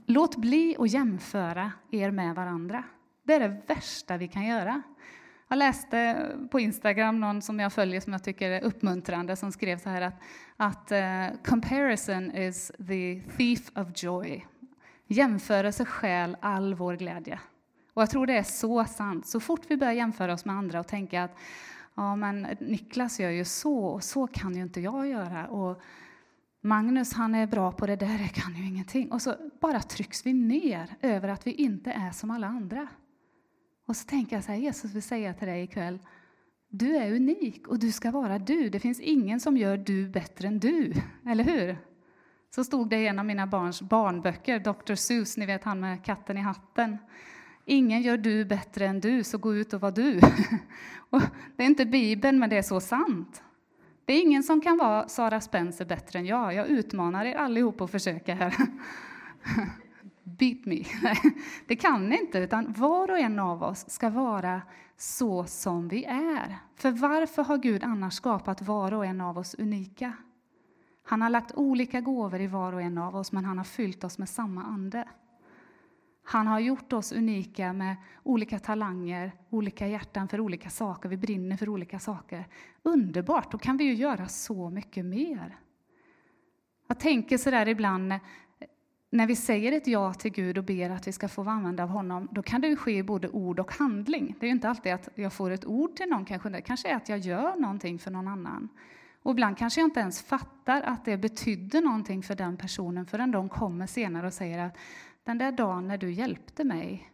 Låt 0.06 0.36
bli 0.36 0.76
att 0.80 0.92
jämföra 0.92 1.72
er 1.92 2.12
med 2.12 2.36
varandra. 2.36 2.84
Det 3.24 3.34
är 3.34 3.40
det 3.40 3.62
värsta 3.68 4.18
vi 4.18 4.28
kan 4.28 4.46
göra. 4.46 4.82
Jag 5.48 5.58
läste 5.58 6.28
på 6.52 6.60
Instagram 6.60 7.20
någon 7.20 7.42
som 7.42 7.60
jag 7.60 7.74
följer 7.74 8.02
som 8.02 8.14
jag 8.14 8.24
tycker 8.24 8.52
är 8.52 8.64
uppmuntrande 8.64 9.36
som 9.36 9.52
skrev 9.52 9.78
så 9.78 9.90
här 9.90 10.02
att, 10.02 10.22
att 10.58 10.92
uh, 10.92 11.38
comparison 11.46 12.32
is 12.32 12.72
the 12.88 13.22
thief 13.38 13.72
of 13.76 13.88
joy. 13.96 14.46
Jämförelse 15.08 15.86
stjäl 15.86 16.38
all 16.42 16.74
vår 16.74 16.96
glädje. 16.96 17.40
Och 17.94 18.02
jag 18.02 18.10
tror 18.10 18.28
det 18.28 18.38
är 18.38 18.44
så 18.44 18.86
sant. 18.86 19.28
Så 19.28 19.40
fort 19.40 19.62
vi 19.68 19.78
börjar 19.78 19.94
jämföra 19.94 20.34
oss 20.34 20.46
med 20.46 20.56
andra 20.56 20.80
och 20.80 20.88
tänka 20.88 21.24
att 21.24 21.38
ja, 21.96 22.16
men 22.16 22.42
Niklas 22.60 23.20
gör 23.20 23.30
ju 23.30 23.46
så 23.46 23.86
och 23.86 24.04
så 24.04 24.28
kan 24.28 24.56
ju 24.56 24.62
inte 24.62 24.82
jag 24.82 25.08
göra. 25.08 25.48
Och 25.48 25.82
Magnus 26.62 27.14
han 27.14 27.36
är 27.36 27.48
bra 27.48 27.72
på 27.72 27.88
det 27.88 27.96
där, 27.96 28.20
jag 28.20 28.32
kan 28.34 28.56
ju 28.56 28.68
ingenting. 28.68 29.12
Och 29.12 29.22
så 29.22 29.36
bara 29.62 29.80
trycks 29.80 30.26
vi 30.26 30.34
ner 30.34 30.96
över 31.02 31.30
att 31.30 31.48
vi 31.48 31.52
inte 31.52 31.92
är 31.92 32.12
som 32.12 32.32
alla 32.32 32.48
andra. 32.48 32.88
Och 33.88 33.96
så 33.96 34.08
tänker 34.08 34.36
jag 34.36 34.44
så 34.44 34.52
här, 34.52 34.60
Jesus 34.60 34.94
vill 34.94 35.04
säga 35.04 35.34
till 35.34 35.48
dig 35.48 35.64
ikväll, 35.64 36.00
du 36.70 36.96
är 36.98 37.12
unik 37.12 37.68
och 37.68 37.80
du 37.80 37.92
ska 37.92 38.12
vara 38.12 38.40
du. 38.40 38.70
Det 38.70 38.80
finns 38.80 39.00
ingen 39.00 39.40
som 39.40 39.58
gör 39.58 39.78
du 39.78 40.10
bättre 40.10 40.48
än 40.48 40.60
du, 40.60 40.94
eller 41.26 41.44
hur? 41.44 41.78
Så 42.56 42.64
stod 42.64 42.90
det 42.90 42.98
i 42.98 43.08
en 43.08 43.20
av 43.20 43.26
mina 43.26 43.48
barns 43.48 43.82
barnböcker, 43.82 44.60
Dr. 44.60 44.96
Seuss, 44.96 45.38
ni 45.38 45.46
vet 45.46 45.64
han 45.64 45.80
med 45.80 46.06
katten 46.06 46.38
i 46.38 46.42
hatten. 46.42 46.98
Ingen 47.66 48.02
gör 48.02 48.18
du 48.18 48.46
bättre 48.46 48.88
än 48.88 49.00
du, 49.00 49.24
så 49.24 49.38
gå 49.38 49.56
ut 49.56 49.74
och 49.74 49.82
var 49.82 49.92
du. 49.92 50.20
och 51.10 51.22
det 51.56 51.64
är 51.64 51.68
inte 51.68 51.86
Bibeln, 51.86 52.40
men 52.40 52.50
det 52.50 52.58
är 52.58 52.62
så 52.62 52.80
sant. 52.80 53.44
Det 54.06 54.14
är 54.14 54.22
ingen 54.22 54.44
som 54.44 54.62
kan 54.62 54.78
vara 54.78 55.08
Sara 55.08 55.42
Spencer 55.42 55.86
bättre 55.86 56.20
än 56.20 56.26
jag. 56.26 56.54
Jag 56.54 56.68
utmanar 56.68 57.26
er 57.26 57.36
allihop 57.36 57.82
att 57.82 57.92
försöka 57.92 58.36
här. 58.36 58.56
Beat 60.24 60.66
me. 60.66 60.84
det 61.68 61.76
kan 61.76 62.10
ni 62.10 62.20
inte, 62.20 62.40
utan 62.40 62.74
var 62.74 63.12
och 63.12 63.20
en 63.20 63.40
av 63.40 63.64
oss 63.64 63.90
ska 63.90 64.10
vara 64.10 64.62
så 64.98 65.46
som 65.46 65.88
vi 65.88 66.06
är. 66.06 66.58
För 66.76 66.92
varför 66.92 67.44
har 67.44 67.58
Gud 67.58 67.84
annars 67.84 68.14
skapat 68.14 68.62
var 68.62 68.94
och 68.94 69.06
en 69.06 69.22
av 69.22 69.38
oss 69.38 69.56
unika? 69.60 70.14
Han 71.04 71.22
har 71.22 71.30
lagt 71.30 71.56
olika 71.56 72.02
gåvor 72.02 72.42
i 72.42 72.48
var 72.48 72.74
och 72.74 72.82
en 72.82 72.98
av 72.98 73.16
oss, 73.16 73.32
men 73.32 73.46
han 73.46 73.58
har 73.58 73.66
fyllt 73.66 74.04
oss 74.04 74.18
med 74.18 74.30
samma 74.30 74.64
ande. 74.64 75.08
Han 76.24 76.48
har 76.48 76.60
gjort 76.60 76.94
oss 76.94 77.12
unika 77.12 77.74
med 77.74 77.96
olika 78.24 78.60
talanger, 78.60 79.32
olika 79.50 79.88
hjärtan 79.88 80.28
för 80.28 80.40
olika 80.40 80.70
saker. 80.70 81.10
Vi 81.10 81.18
brinner 81.18 81.58
för 81.58 81.70
olika 81.70 82.00
saker. 82.00 82.48
Underbart! 82.84 83.52
Då 83.52 83.58
kan 83.58 83.78
vi 83.78 83.84
ju 83.84 83.94
göra 83.94 84.28
så 84.28 84.70
mycket 84.70 85.06
mer. 85.06 85.58
Jag 86.88 87.00
tänker 87.00 87.38
så 87.38 87.52
där 87.52 87.68
ibland 87.68 88.14
när 89.14 89.28
vi 89.28 89.36
säger 89.36 89.72
ett 89.72 89.88
ja 89.88 90.14
till 90.14 90.32
Gud 90.32 90.58
och 90.58 90.64
ber 90.64 90.90
att 90.90 91.08
vi 91.08 91.12
ska 91.12 91.28
få 91.28 91.50
använda 91.50 91.84
av 91.84 91.90
honom, 91.90 92.28
då 92.32 92.44
kan 92.44 92.62
det 92.62 92.68
ju 92.68 92.76
ske 92.76 92.98
i 92.98 93.04
både 93.04 93.30
ord 93.30 93.60
och 93.60 93.74
handling. 93.74 94.36
Det 94.40 94.46
är 94.46 94.48
ju 94.48 94.56
inte 94.56 94.70
alltid 94.70 94.94
att 94.94 95.10
jag 95.16 95.34
får 95.34 95.52
ett 95.52 95.66
ord 95.66 95.96
till 95.96 96.10
någon, 96.10 96.26
kanske 96.26 96.50
det 96.50 96.62
kanske 96.62 96.90
är 96.90 96.96
att 96.96 97.10
jag 97.10 97.20
gör 97.20 97.56
någonting 97.56 98.00
för 98.00 98.12
någon 98.12 98.28
annan. 98.28 98.70
Och 99.24 99.32
ibland 99.32 99.58
kanske 99.58 99.82
jag 99.82 99.88
inte 99.88 100.00
ens 100.00 100.22
fattar 100.22 100.82
att 100.82 101.06
det 101.06 101.18
betydde 101.18 101.82
någonting 101.82 102.24
för 102.24 102.36
den 102.36 102.58
personen 102.58 103.06
förrän 103.06 103.32
de 103.32 103.50
kommer 103.50 103.88
senare 103.88 104.28
och 104.28 104.34
säger 104.34 104.60
att 104.60 104.78
den 105.24 105.38
där 105.38 105.52
dagen 105.52 105.88
när 105.88 105.98
du 105.98 106.12
hjälpte 106.12 106.64
mig, 106.64 107.12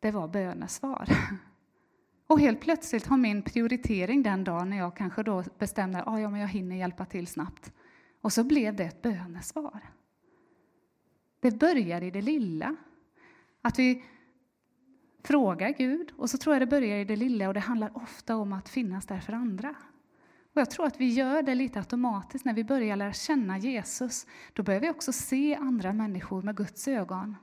det 0.00 0.10
var 0.10 0.28
bönesvar. 0.28 1.08
Och 2.26 2.40
helt 2.40 2.60
plötsligt 2.60 3.06
har 3.06 3.16
min 3.16 3.42
prioritering 3.42 4.22
den 4.22 4.44
dagen 4.44 4.70
när 4.70 4.76
jag 4.76 4.96
kanske 4.96 5.22
då 5.22 5.44
bestämde 5.58 5.98
att 5.98 6.08
ah, 6.08 6.20
ja, 6.20 6.38
jag 6.38 6.48
hinner 6.48 6.76
hjälpa 6.76 7.04
till 7.04 7.26
snabbt. 7.26 7.72
Och 8.20 8.32
så 8.32 8.44
blev 8.44 8.76
det 8.76 8.84
ett 8.84 9.02
bönesvar. 9.02 9.80
Det 11.40 11.50
börjar 11.50 12.02
i 12.02 12.10
det 12.10 12.22
lilla. 12.22 12.76
Att 13.62 13.78
vi 13.78 14.04
frågar 15.24 15.68
Gud, 15.68 16.12
och 16.16 16.30
så 16.30 16.38
tror 16.38 16.54
jag 16.54 16.62
det 16.62 16.66
börjar 16.66 16.98
i 16.98 17.04
det 17.04 17.16
lilla 17.16 17.48
och 17.48 17.54
det 17.54 17.60
handlar 17.60 17.96
ofta 17.96 18.36
om 18.36 18.52
att 18.52 18.68
finnas 18.68 19.06
där 19.06 19.20
för 19.20 19.32
andra. 19.32 19.74
Och 20.54 20.60
jag 20.60 20.70
tror 20.70 20.86
att 20.86 21.00
vi 21.00 21.08
gör 21.08 21.42
det 21.42 21.54
lite 21.54 21.78
automatiskt 21.78 22.44
när 22.44 22.54
vi 22.54 22.64
börjar 22.64 22.96
lära 22.96 23.12
känna 23.12 23.58
Jesus. 23.58 24.26
Då 24.52 24.62
börjar 24.62 24.80
vi 24.80 24.90
också 24.90 25.12
se 25.12 25.56
andra 25.56 25.92
människor 25.92 26.42
med 26.42 26.56
Guds 26.56 26.88
ögon. 26.88 27.36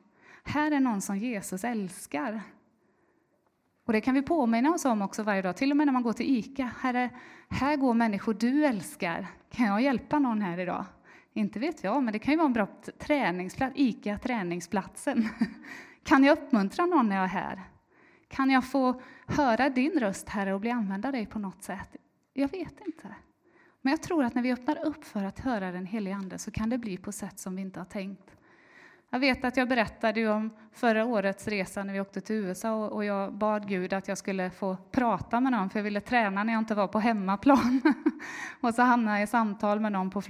Här 0.44 0.72
är 0.72 0.80
någon 0.80 1.02
som 1.02 1.18
Jesus 1.18 1.64
älskar. 1.64 2.42
Och 3.86 3.94
det 3.94 4.02
kan 4.02 4.14
vi 4.14 4.22
påminna 4.22 4.74
oss 4.74 4.86
om 4.86 5.02
också 5.02 5.24
varje 5.24 5.42
dag, 5.42 5.58
till 5.58 5.72
och 5.72 5.78
med 5.78 5.88
när 5.88 5.94
man 5.94 6.04
går 6.04 6.14
till 6.14 6.38
ICA. 6.38 6.72
Här, 6.80 6.94
är, 6.94 7.10
här 7.50 7.76
går 7.76 7.94
människor 7.94 8.34
du 8.34 8.66
älskar. 8.66 9.28
Kan 9.52 9.66
jag 9.66 9.82
hjälpa 9.82 10.20
någon 10.20 10.42
här 10.42 10.60
idag? 10.60 10.86
Inte 11.34 11.60
vet 11.60 11.84
jag, 11.84 12.04
men 12.04 12.14
det 12.14 12.20
kan 12.20 12.32
ju 12.32 12.38
vara 12.38 12.46
en 12.48 12.54
bra 12.54 12.68
träningsplats. 13.00 13.74
ICA 13.76 14.18
träningsplatsen. 14.18 15.30
Kan 16.04 16.24
jag 16.24 16.38
uppmuntra 16.38 16.86
någon 16.86 17.10
när 17.10 17.16
jag 17.16 17.24
är 17.24 17.28
här? 17.28 17.62
Kan 18.28 18.50
jag 18.50 18.66
få 18.66 19.02
höra 19.28 19.70
din 19.70 20.00
röst, 20.00 20.30
Herre, 20.30 20.54
och 20.54 20.60
bli 20.60 20.70
använda 20.70 21.12
dig 21.12 21.26
på 21.26 21.40
något 21.40 21.64
sätt? 21.64 21.96
Jag 22.34 22.48
vet 22.48 22.80
inte. 22.86 23.16
Men 23.82 23.92
jag 23.92 24.02
tror 24.02 24.24
att 24.24 24.36
när 24.36 24.42
vi 24.42 24.54
öppnar 24.54 24.86
upp 24.86 25.06
för 25.06 25.24
att 25.24 25.40
höra 25.40 25.72
den 25.72 25.86
helige 25.86 26.16
Ande 26.16 26.38
så 26.38 26.52
kan 26.52 26.70
det 26.70 26.78
bli 26.78 26.98
på 26.98 27.12
sätt 27.12 27.40
som 27.40 27.56
vi 27.56 27.62
inte 27.62 27.80
har 27.80 27.86
tänkt. 27.86 28.36
Jag 29.13 29.20
vet 29.20 29.43
att 29.43 29.58
jag 29.58 29.70
berättade 29.70 30.29
om 30.29 30.50
förra 30.72 31.05
årets 31.05 31.48
resa 31.48 31.84
när 31.84 31.93
vi 31.93 32.00
åkte 32.00 32.22
till 32.22 32.36
USA 32.36 32.88
och 32.88 33.05
jag 33.05 33.34
bad 33.34 33.67
Gud 33.67 33.93
att 33.93 34.08
jag 34.08 34.17
skulle 34.17 34.50
få 34.50 34.77
prata 34.91 35.39
med 35.39 35.51
någon 35.51 35.70
för 35.70 35.79
jag 35.79 35.84
ville 35.84 36.01
träna 36.01 36.43
när 36.43 36.53
jag 36.53 36.62
inte 36.62 36.75
var 36.75 36.88
på 36.88 37.00
hemmaplan. 37.00 37.82
och 38.62 38.74
så 38.74 38.82
hamnade 38.82 39.17
jag 39.17 39.24
i 39.24 39.27
samtal 39.27 39.79
med 39.79 39.91
någon 39.91 40.10
på 40.10 40.22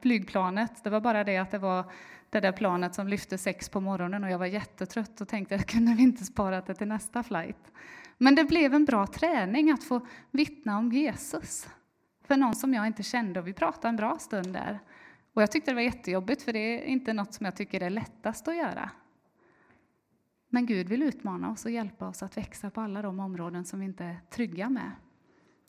flygplanet. 0.00 0.84
Det 0.84 0.90
var 0.90 1.00
bara 1.00 1.24
det 1.24 1.38
att 1.38 1.50
det 1.50 1.58
var 1.58 1.84
det 2.30 2.40
där 2.40 2.52
planet 2.52 2.94
som 2.94 3.08
lyfte 3.08 3.38
sex 3.38 3.68
på 3.68 3.80
morgonen 3.80 4.24
och 4.24 4.30
jag 4.30 4.38
var 4.38 4.46
jättetrött 4.46 5.20
och 5.20 5.28
tänkte 5.28 5.54
att 5.54 5.66
kunde 5.72 5.94
vi 5.94 6.02
inte 6.02 6.24
spara 6.24 6.60
det 6.60 6.74
till 6.74 6.88
nästa 6.88 7.22
flight. 7.22 7.72
Men 8.18 8.34
det 8.34 8.44
blev 8.44 8.74
en 8.74 8.84
bra 8.84 9.06
träning 9.06 9.70
att 9.70 9.84
få 9.84 10.06
vittna 10.30 10.78
om 10.78 10.92
Jesus 10.92 11.68
för 12.26 12.36
någon 12.36 12.54
som 12.54 12.74
jag 12.74 12.86
inte 12.86 13.02
kände 13.02 13.40
och 13.40 13.46
vi 13.46 13.52
pratade 13.52 13.88
en 13.88 13.96
bra 13.96 14.18
stund 14.18 14.52
där. 14.52 14.80
Och 15.32 15.42
jag 15.42 15.52
tyckte 15.52 15.70
det 15.70 15.74
var 15.74 15.82
jättejobbigt, 15.82 16.42
för 16.42 16.52
det 16.52 16.58
är 16.58 16.84
inte 16.84 17.12
något 17.12 17.34
som 17.34 17.44
jag 17.44 17.56
tycker 17.56 17.82
är 17.82 17.90
lättast 17.90 18.48
att 18.48 18.56
göra. 18.56 18.90
Men 20.48 20.66
Gud 20.66 20.88
vill 20.88 21.02
utmana 21.02 21.50
oss 21.50 21.64
och 21.64 21.70
hjälpa 21.70 22.08
oss 22.08 22.22
att 22.22 22.36
växa 22.36 22.70
på 22.70 22.80
alla 22.80 23.02
de 23.02 23.20
områden 23.20 23.64
som 23.64 23.80
vi 23.80 23.86
inte 23.86 24.04
är 24.04 24.20
trygga 24.30 24.70
med. 24.70 24.90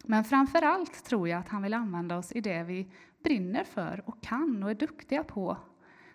Men 0.03 0.24
framför 0.24 0.62
allt 0.62 1.05
tror 1.05 1.27
jag 1.27 1.39
att 1.39 1.50
han 1.50 1.62
vill 1.62 1.74
använda 1.74 2.17
oss 2.17 2.32
i 2.32 2.41
det 2.41 2.63
vi 2.63 2.88
brinner 3.24 3.63
för 3.63 4.03
och 4.05 4.24
kan 4.24 4.63
och 4.63 4.72
är 4.72 4.75
duktiga 4.75 5.24
på. 5.24 5.58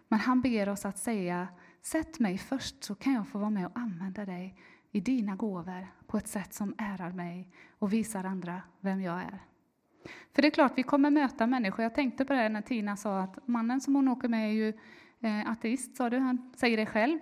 Men 0.08 0.18
han 0.18 0.40
ber 0.40 0.68
oss 0.68 0.84
att 0.84 0.98
säga, 0.98 1.48
sätt 1.82 2.18
mig 2.18 2.38
först 2.38 2.84
så 2.84 2.94
kan 2.94 3.12
jag 3.12 3.28
få 3.28 3.38
vara 3.38 3.50
med 3.50 3.66
och 3.66 3.78
använda 3.78 4.24
dig 4.24 4.56
i 4.90 5.00
dina 5.00 5.36
gåvor 5.36 5.86
på 6.06 6.16
ett 6.16 6.28
sätt 6.28 6.54
som 6.54 6.74
ärar 6.78 7.12
mig 7.12 7.50
och 7.78 7.92
visar 7.92 8.24
andra 8.24 8.62
vem 8.80 9.02
jag 9.02 9.20
är. 9.20 9.47
För 10.34 10.42
det 10.42 10.48
är 10.48 10.50
klart, 10.50 10.72
vi 10.76 10.82
kommer 10.82 11.10
möta 11.10 11.46
människor. 11.46 11.82
Jag 11.82 11.94
tänkte 11.94 12.24
på 12.24 12.32
det 12.32 12.48
när 12.48 12.62
Tina 12.62 12.96
sa 12.96 13.20
att 13.20 13.48
mannen 13.48 13.80
som 13.80 13.94
hon 13.94 14.08
åker 14.08 14.28
med 14.28 14.50
är 14.50 14.52
ju 14.52 14.68
eh, 15.20 15.50
ateist, 15.50 15.96
sa 15.96 16.10
du. 16.10 16.18
Han 16.18 16.52
säger 16.56 16.76
det 16.76 16.86
själv. 16.86 17.18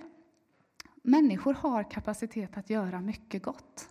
Människor 1.02 1.54
har 1.54 1.90
kapacitet 1.90 2.56
att 2.56 2.70
göra 2.70 3.00
mycket 3.00 3.42
gott. 3.42 3.88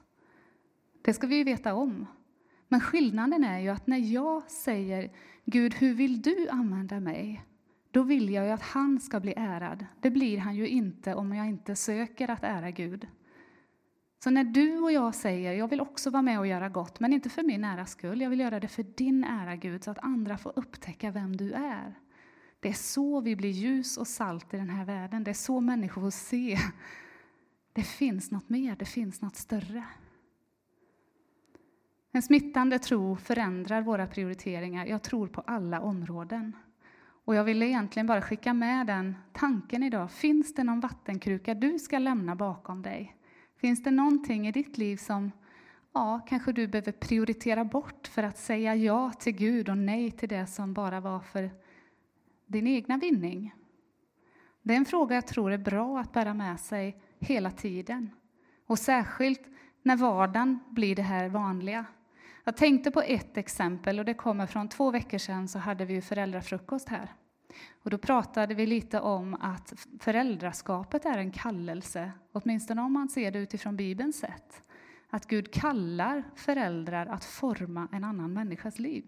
Det 1.02 1.14
ska 1.14 1.28
vi 1.28 1.36
ju 1.36 1.44
veta 1.44 1.74
om. 1.74 2.06
Men 2.68 2.82
skillnaden 2.82 3.44
är 3.44 3.60
ju 3.60 3.70
att 3.70 3.88
när 3.88 3.98
jag 3.98 4.52
säger 4.52 5.12
Gud, 5.46 5.74
hur 5.74 5.94
vill 5.94 6.22
du 6.22 6.50
använda 6.50 7.00
mig? 7.00 7.46
Då 7.92 8.04
vill 8.04 8.30
jag 8.30 8.46
ju 8.46 8.52
att 8.52 8.62
han 8.62 9.00
ska 9.00 9.20
bli 9.20 9.34
ärad. 9.38 9.86
Det 10.02 10.12
blir 10.12 10.38
han 10.38 10.56
ju 10.56 10.68
inte 10.68 11.16
om 11.16 11.36
jag 11.36 11.48
inte 11.48 11.76
söker 11.76 12.30
att 12.30 12.44
ära 12.44 12.72
Gud. 12.72 13.08
Så 14.24 14.30
när 14.30 14.44
du 14.44 14.80
och 14.80 14.92
jag 14.92 15.16
säger 15.16 15.54
jag 15.54 15.68
vill 15.68 15.82
också 15.82 16.10
vara 16.10 16.22
med 16.22 16.40
och 16.40 16.48
göra 16.48 16.70
gott, 16.70 17.00
men 17.00 17.14
inte 17.14 17.30
för 17.30 17.44
min 17.44 17.64
äras 17.64 17.92
skull, 17.92 18.22
jag 18.22 18.30
vill 18.30 18.40
göra 18.40 18.60
det 18.60 18.68
för 18.68 18.84
din 18.84 19.24
ära 19.24 19.56
Gud, 19.56 19.84
så 19.84 19.92
att 19.92 20.04
andra 20.04 20.38
får 20.38 20.54
upptäcka 20.56 21.12
vem 21.12 21.38
du 21.38 21.54
är. 21.54 21.96
Det 22.60 22.70
är 22.70 22.74
så 22.74 23.22
vi 23.22 23.36
blir 23.36 23.50
ljus 23.50 23.98
och 23.98 24.08
salt 24.08 24.54
i 24.54 24.58
den 24.58 24.70
här 24.70 24.86
världen. 24.86 25.24
Det 25.24 25.32
är 25.32 25.36
så 25.36 25.62
människor 25.62 26.02
får 26.02 26.10
se. 26.10 26.58
Det 27.74 27.84
finns 27.84 28.32
något 28.32 28.50
mer, 28.50 28.76
det 28.76 28.86
finns 28.86 29.22
något 29.22 29.36
större. 29.36 29.84
En 32.12 32.22
smittande 32.22 32.80
tro 32.80 33.16
förändrar 33.16 33.82
våra 33.82 34.08
prioriteringar. 34.08 34.86
Jag 34.86 35.04
tror 35.04 35.28
på 35.28 35.42
alla 35.42 35.82
områden. 35.82 36.56
Och 37.26 37.36
jag 37.36 37.44
vill 37.44 37.64
egentligen 37.64 38.08
bara 38.08 38.22
skicka 38.22 38.54
med 38.54 38.88
den 38.88 39.16
tanken 39.34 39.84
idag. 39.84 40.12
Finns 40.12 40.54
det 40.54 40.64
någon 40.64 40.80
vattenkruka 40.80 41.54
du 41.54 41.80
ska 41.80 42.00
lämna 42.00 42.36
bakom 42.36 42.82
dig? 42.82 43.16
Finns 43.66 43.84
det 43.84 43.92
någonting 43.92 44.48
i 44.48 44.52
ditt 44.52 44.78
liv 44.78 44.98
som 44.98 45.32
ja, 45.94 46.26
kanske 46.28 46.52
du 46.52 46.68
behöver 46.68 46.92
prioritera 46.92 47.66
bort 47.66 48.08
för 48.08 48.24
att 48.24 48.38
säga 48.38 48.76
ja 48.76 49.12
till 49.12 49.34
Gud 49.34 49.70
och 49.70 49.78
nej 49.78 50.12
till 50.12 50.30
det 50.30 50.48
som 50.48 50.74
bara 50.74 51.00
var 51.00 51.20
för 51.20 51.50
din 52.46 52.68
egna 52.68 52.98
vinning? 52.98 53.54
Det 54.62 54.74
är 54.74 54.78
en 54.78 54.86
fråga 54.86 55.16
jag 55.16 55.28
tror 55.28 55.52
är 55.52 55.58
bra 55.58 56.00
att 56.00 56.14
bära 56.14 56.34
med 56.34 56.60
sig 56.60 56.98
hela 57.20 57.52
tiden. 57.52 58.10
Och 58.66 58.80
särskilt 58.80 59.42
när 59.82 59.96
vardagen 59.96 60.60
blir 60.70 60.96
det 60.96 61.02
här 61.02 61.30
vanliga. 61.30 61.86
Jag 62.44 62.58
tänkte 62.58 62.92
på 62.92 63.02
ett 63.02 63.38
exempel 63.38 64.00
och 64.00 64.06
det 64.06 64.14
kommer 64.14 64.46
från 64.46 64.70
två 64.70 64.92
veckor 64.92 65.18
sedan 65.18 65.48
så 65.48 65.60
hade 65.60 65.86
vi 65.86 66.02
föräldrafrukost 66.02 66.90
här. 66.90 67.14
Och 67.84 67.90
då 67.90 67.98
pratade 67.98 68.54
vi 68.56 68.66
lite 68.66 69.00
om 69.00 69.34
att 69.34 69.88
föräldraskapet 70.00 71.06
är 71.06 71.18
en 71.18 71.32
kallelse, 71.32 72.12
åtminstone 72.32 72.82
om 72.82 72.94
man 72.94 73.10
ser 73.10 73.32
det 73.32 73.40
utifrån 73.40 73.76
Bibelns 73.76 74.20
sätt. 74.20 74.64
Att 75.10 75.28
Gud 75.28 75.54
kallar 75.54 76.24
föräldrar 76.36 77.06
att 77.06 77.26
forma 77.26 77.88
en 77.92 78.04
annan 78.04 78.34
människas 78.34 78.80
liv. 78.80 79.04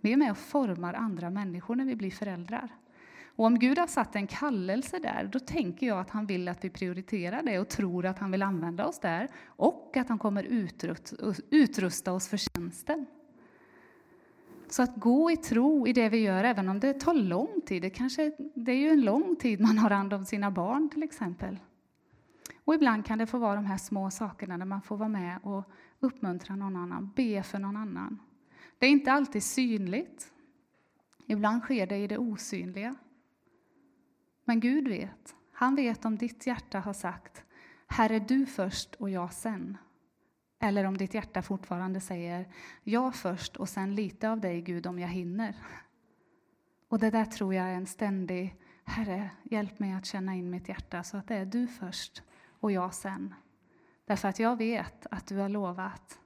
Vi 0.00 0.12
är 0.12 0.16
med 0.16 0.30
och 0.30 0.38
formar 0.38 0.94
andra 0.94 1.30
människor 1.30 1.76
när 1.76 1.84
vi 1.84 1.96
blir 1.96 2.10
föräldrar. 2.10 2.68
Och 3.36 3.44
om 3.44 3.58
Gud 3.58 3.78
har 3.78 3.86
satt 3.86 4.16
en 4.16 4.26
kallelse 4.26 4.98
där, 4.98 5.28
då 5.32 5.38
tänker 5.38 5.86
jag 5.86 5.98
att 5.98 6.10
han 6.10 6.26
vill 6.26 6.48
att 6.48 6.64
vi 6.64 6.70
prioriterar 6.70 7.42
det 7.42 7.58
och 7.58 7.68
tror 7.68 8.06
att 8.06 8.18
han 8.18 8.30
vill 8.30 8.42
använda 8.42 8.86
oss 8.86 9.00
där 9.00 9.28
och 9.46 9.96
att 9.96 10.08
han 10.08 10.18
kommer 10.18 10.44
utrusta 11.50 12.12
oss 12.12 12.28
för 12.28 12.36
tjänsten. 12.36 13.06
Så 14.72 14.82
att 14.82 14.96
gå 14.96 15.30
i 15.30 15.36
tro 15.36 15.86
i 15.86 15.92
det 15.92 16.08
vi 16.08 16.18
gör, 16.18 16.44
även 16.44 16.68
om 16.68 16.80
det 16.80 17.00
tar 17.00 17.14
lång 17.14 17.60
tid. 17.66 17.82
Det, 17.82 17.90
kanske, 17.90 18.32
det 18.54 18.72
är 18.72 18.76
ju 18.76 18.88
en 18.88 19.00
lång 19.00 19.36
tid 19.36 19.60
man 19.60 19.78
har 19.78 19.90
hand 19.90 20.12
om 20.12 20.24
sina 20.24 20.50
barn 20.50 20.90
till 20.90 21.02
exempel. 21.02 21.58
Och 22.64 22.74
ibland 22.74 23.06
kan 23.06 23.18
det 23.18 23.26
få 23.26 23.38
vara 23.38 23.54
de 23.54 23.64
här 23.64 23.78
små 23.78 24.10
sakerna 24.10 24.58
där 24.58 24.64
man 24.64 24.82
får 24.82 24.96
vara 24.96 25.08
med 25.08 25.38
och 25.42 25.64
uppmuntra 26.00 26.56
någon 26.56 26.76
annan, 26.76 27.12
be 27.16 27.42
för 27.42 27.58
någon 27.58 27.76
annan. 27.76 28.18
Det 28.78 28.86
är 28.86 28.90
inte 28.90 29.12
alltid 29.12 29.42
synligt. 29.42 30.32
Ibland 31.26 31.62
sker 31.62 31.86
det 31.86 31.96
i 31.96 32.06
det 32.06 32.18
osynliga. 32.18 32.94
Men 34.44 34.60
Gud 34.60 34.88
vet. 34.88 35.34
Han 35.52 35.74
vet 35.74 36.04
om 36.04 36.16
ditt 36.16 36.46
hjärta 36.46 36.78
har 36.78 36.92
sagt 36.92 37.44
Herre, 37.86 38.18
du 38.18 38.46
först 38.46 38.94
och 38.94 39.10
jag 39.10 39.32
sen. 39.32 39.76
Eller 40.62 40.84
om 40.84 40.96
ditt 40.96 41.14
hjärta 41.14 41.42
fortfarande 41.42 42.00
säger 42.00 42.48
jag 42.82 43.14
först 43.14 43.56
och 43.56 43.68
sen 43.68 43.94
lite 43.94 44.30
av 44.30 44.40
dig, 44.40 44.62
Gud, 44.62 44.86
om 44.86 44.98
jag 44.98 45.08
hinner. 45.08 45.54
Och 46.88 46.98
det 46.98 47.10
där 47.10 47.24
tror 47.24 47.54
jag 47.54 47.66
är 47.66 47.74
en 47.74 47.86
ständig 47.86 48.56
Herre, 48.84 49.30
hjälp 49.42 49.78
mig 49.78 49.92
att 49.92 50.06
känna 50.06 50.34
in 50.34 50.50
mitt 50.50 50.68
hjärta 50.68 51.02
så 51.02 51.16
att 51.16 51.28
det 51.28 51.36
är 51.36 51.46
du 51.46 51.66
först 51.66 52.22
och 52.60 52.72
jag 52.72 52.94
sen. 52.94 53.34
Därför 54.04 54.28
att 54.28 54.38
jag 54.38 54.56
vet 54.56 55.06
att 55.10 55.26
du 55.26 55.38
har 55.38 55.48
lovat 55.48 56.18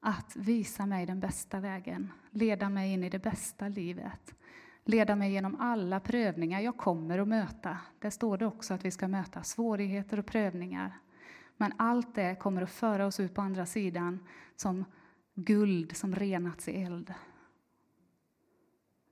att 0.00 0.36
visa 0.36 0.86
mig 0.86 1.06
den 1.06 1.20
bästa 1.20 1.60
vägen, 1.60 2.12
leda 2.30 2.68
mig 2.68 2.92
in 2.92 3.04
i 3.04 3.10
det 3.10 3.18
bästa 3.18 3.68
livet 3.68 4.34
leda 4.88 5.16
mig 5.16 5.32
genom 5.32 5.60
alla 5.60 6.00
prövningar 6.00 6.60
jag 6.60 6.76
kommer 6.76 7.18
att 7.18 7.28
möta. 7.28 7.78
Där 7.98 8.10
står 8.10 8.38
det 8.38 8.46
också 8.46 8.74
att 8.74 8.84
vi 8.84 8.90
ska 8.90 9.08
möta 9.08 9.42
svårigheter 9.42 10.18
och 10.18 10.26
prövningar. 10.26 10.98
Men 11.60 11.72
allt 11.76 12.14
det 12.14 12.36
kommer 12.40 12.62
att 12.62 12.70
föra 12.70 13.06
oss 13.06 13.20
ut 13.20 13.34
på 13.34 13.40
andra 13.40 13.66
sidan 13.66 14.18
som 14.56 14.84
guld 15.34 15.96
som 15.96 16.14
renats 16.14 16.68
i 16.68 16.82
eld. 16.82 17.14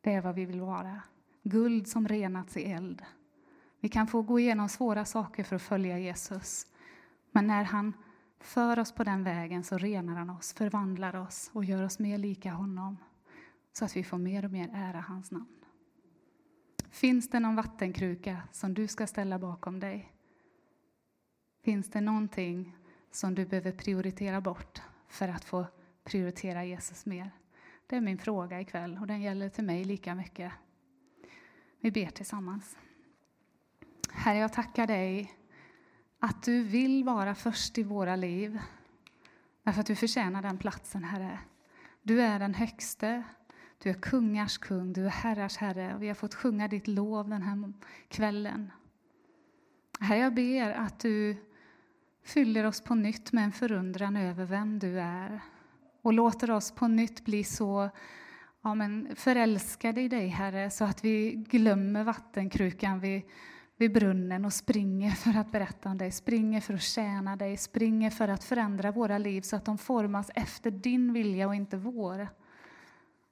Det 0.00 0.12
är 0.12 0.20
vad 0.20 0.34
vi 0.34 0.44
vill 0.44 0.60
vara. 0.60 1.02
Guld 1.42 1.88
som 1.88 2.08
renats 2.08 2.56
i 2.56 2.64
eld. 2.64 3.02
Vi 3.80 3.88
kan 3.88 4.06
få 4.06 4.22
gå 4.22 4.40
igenom 4.40 4.68
svåra 4.68 5.04
saker 5.04 5.44
för 5.44 5.56
att 5.56 5.62
följa 5.62 5.98
Jesus. 5.98 6.66
Men 7.30 7.46
när 7.46 7.64
han 7.64 7.92
för 8.40 8.78
oss 8.78 8.92
på 8.92 9.04
den 9.04 9.24
vägen 9.24 9.64
så 9.64 9.78
renar 9.78 10.14
han 10.16 10.30
oss, 10.30 10.52
förvandlar 10.52 11.16
oss 11.16 11.50
och 11.52 11.64
gör 11.64 11.82
oss 11.82 11.98
mer 11.98 12.18
lika 12.18 12.50
honom 12.50 12.96
så 13.72 13.84
att 13.84 13.96
vi 13.96 14.04
får 14.04 14.18
mer 14.18 14.44
och 14.44 14.50
mer 14.50 14.70
ära 14.74 15.00
hans 15.00 15.30
namn. 15.30 15.64
Finns 16.90 17.30
det 17.30 17.40
någon 17.40 17.56
vattenkruka 17.56 18.42
som 18.52 18.74
du 18.74 18.88
ska 18.88 19.06
ställa 19.06 19.38
bakom 19.38 19.80
dig? 19.80 20.15
Finns 21.66 21.90
det 21.90 22.00
någonting 22.00 22.76
som 23.10 23.34
du 23.34 23.46
behöver 23.46 23.72
prioritera 23.72 24.40
bort 24.40 24.82
för 25.08 25.28
att 25.28 25.44
få 25.44 25.66
prioritera 26.04 26.64
Jesus 26.64 27.06
mer? 27.06 27.30
Det 27.86 27.96
är 27.96 28.00
min 28.00 28.18
fråga 28.18 28.60
ikväll 28.60 28.98
och 29.00 29.06
den 29.06 29.22
gäller 29.22 29.48
till 29.48 29.64
mig 29.64 29.84
lika 29.84 30.14
mycket. 30.14 30.52
Vi 31.80 31.90
ber 31.90 32.06
tillsammans. 32.06 32.76
Herre, 34.10 34.38
jag 34.38 34.52
tackar 34.52 34.86
dig 34.86 35.32
att 36.18 36.42
du 36.42 36.62
vill 36.62 37.04
vara 37.04 37.34
först 37.34 37.78
i 37.78 37.82
våra 37.82 38.16
liv. 38.16 38.58
Därför 39.62 39.80
att 39.80 39.86
du 39.86 39.96
förtjänar 39.96 40.42
den 40.42 40.58
platsen, 40.58 41.04
Herre. 41.04 41.38
Du 42.02 42.22
är 42.22 42.38
den 42.38 42.54
högste, 42.54 43.22
du 43.78 43.90
är 43.90 43.94
kungars 43.94 44.58
kung, 44.58 44.92
du 44.92 45.06
är 45.06 45.10
herrars 45.10 45.56
herre 45.56 45.94
och 45.94 46.02
vi 46.02 46.08
har 46.08 46.14
fått 46.14 46.34
sjunga 46.34 46.68
ditt 46.68 46.86
lov 46.86 47.28
den 47.28 47.42
här 47.42 47.72
kvällen. 48.08 48.70
Herre, 50.00 50.18
jag 50.18 50.34
ber 50.34 50.70
att 50.70 50.98
du 50.98 51.36
fyller 52.26 52.66
oss 52.66 52.80
på 52.80 52.94
nytt 52.94 53.32
med 53.32 53.44
en 53.44 53.52
förundran 53.52 54.16
över 54.16 54.44
vem 54.44 54.78
du 54.78 55.00
är 55.00 55.40
och 56.02 56.12
låter 56.12 56.50
oss 56.50 56.70
på 56.70 56.88
nytt 56.88 57.24
bli 57.24 57.44
så 57.44 57.90
ja, 58.62 58.74
men 58.74 59.08
förälskade 59.16 60.00
i 60.00 60.08
dig, 60.08 60.28
Herre, 60.28 60.70
så 60.70 60.84
att 60.84 61.04
vi 61.04 61.44
glömmer 61.48 62.04
vattenkrukan 62.04 63.00
vid, 63.00 63.22
vid 63.76 63.92
brunnen 63.92 64.44
och 64.44 64.52
springer 64.52 65.10
för 65.10 65.40
att 65.40 65.52
berätta 65.52 65.88
om 65.88 65.98
dig, 65.98 66.12
springer 66.12 66.60
för 66.60 66.74
att 66.74 66.82
tjäna 66.82 67.36
dig, 67.36 67.56
springer 67.56 68.10
för 68.10 68.28
att 68.28 68.44
förändra 68.44 68.90
våra 68.90 69.18
liv 69.18 69.40
så 69.40 69.56
att 69.56 69.64
de 69.64 69.78
formas 69.78 70.30
efter 70.34 70.70
din 70.70 71.12
vilja 71.12 71.46
och 71.46 71.54
inte 71.54 71.76
vår. 71.76 72.28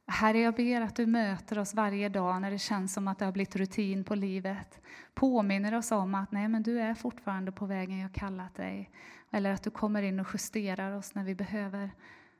Herre, 0.06 0.40
jag 0.40 0.54
ber 0.54 0.80
att 0.80 0.96
du 0.96 1.06
möter 1.06 1.58
oss 1.58 1.74
varje 1.74 2.08
dag 2.08 2.40
när 2.40 2.50
det 2.50 2.58
känns 2.58 2.94
som 2.94 3.08
att 3.08 3.18
det 3.18 3.24
har 3.24 3.32
blivit 3.32 3.56
rutin 3.56 4.04
på 4.04 4.14
livet. 4.14 4.80
Påminner 5.14 5.74
oss 5.74 5.92
om 5.92 6.14
att 6.14 6.32
nej, 6.32 6.48
men 6.48 6.62
du 6.62 6.80
är 6.80 6.94
fortfarande 6.94 7.52
på 7.52 7.66
vägen 7.66 7.98
jag 7.98 8.12
kallat 8.12 8.54
dig. 8.54 8.90
Eller 9.30 9.52
att 9.52 9.62
du 9.62 9.70
kommer 9.70 10.02
in 10.02 10.20
och 10.20 10.26
justerar 10.32 10.92
oss 10.96 11.14
när 11.14 11.24
vi 11.24 11.34
behöver 11.34 11.90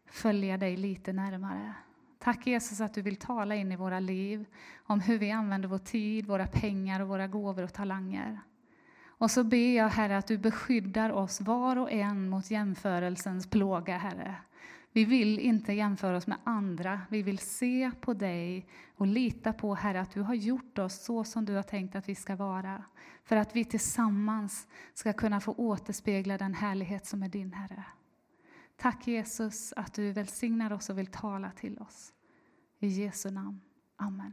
följa 0.07 0.57
dig 0.57 0.77
lite 0.77 1.13
närmare. 1.13 1.75
Tack 2.19 2.47
Jesus 2.47 2.81
att 2.81 2.95
du 2.95 3.03
vill 3.03 3.17
tala 3.17 3.55
in 3.55 3.73
i 3.73 3.77
våra 3.77 4.01
liv 4.01 4.47
om 4.87 5.01
hur 5.01 5.19
vi 5.19 5.31
använder 5.31 5.69
vår 5.69 5.79
tid, 5.79 6.27
våra 6.27 6.47
pengar 6.47 7.01
och 7.01 7.09
våra 7.09 7.27
gåvor 7.27 7.63
och 7.63 7.73
talanger. 7.73 8.41
Och 9.07 9.31
så 9.31 9.45
ber 9.45 9.77
jag 9.77 9.89
Herre 9.89 10.19
att 10.19 10.27
du 10.27 10.39
beskyddar 10.39 11.11
oss 11.11 11.41
var 11.41 11.77
och 11.77 11.93
en 11.93 12.29
mot 12.29 12.51
jämförelsens 12.51 13.51
plåga, 13.51 13.97
Herre. 13.97 14.37
Vi 14.95 15.05
vill 15.05 15.39
inte 15.39 15.73
jämföra 15.73 16.17
oss 16.17 16.27
med 16.27 16.39
andra. 16.45 17.01
Vi 17.11 17.23
vill 17.23 17.39
se 17.39 17.91
på 18.01 18.15
dig 18.15 18.67
och 18.97 19.07
lita 19.07 19.53
på, 19.53 19.75
Herre, 19.75 20.01
att 20.01 20.11
du 20.11 20.21
har 20.21 20.35
gjort 20.35 20.79
oss 20.79 21.05
så 21.05 21.25
som 21.25 21.45
du 21.45 21.55
har 21.55 21.63
tänkt 21.63 21.95
att 21.95 22.09
vi 22.09 22.15
ska 22.15 22.37
vara. 22.37 22.85
För 23.25 23.37
att 23.37 23.57
vi 23.57 23.65
tillsammans 23.65 24.67
ska 24.95 25.13
kunna 25.13 25.41
få 25.41 25.53
återspegla 25.53 26.39
den 26.39 26.55
härlighet 26.55 27.07
som 27.07 27.23
är 27.23 27.29
din, 27.29 27.53
Herre. 27.53 27.85
Tack 28.77 29.07
Jesus 29.07 29.73
att 29.77 29.95
du 29.95 30.13
välsignar 30.13 30.73
oss 30.73 30.91
och 30.91 30.99
vill 30.99 31.07
tala 31.07 31.51
till 31.51 31.79
oss. 31.79 32.13
I 32.79 32.87
Jesu 32.87 33.31
namn. 33.31 33.61
Amen. 33.97 34.33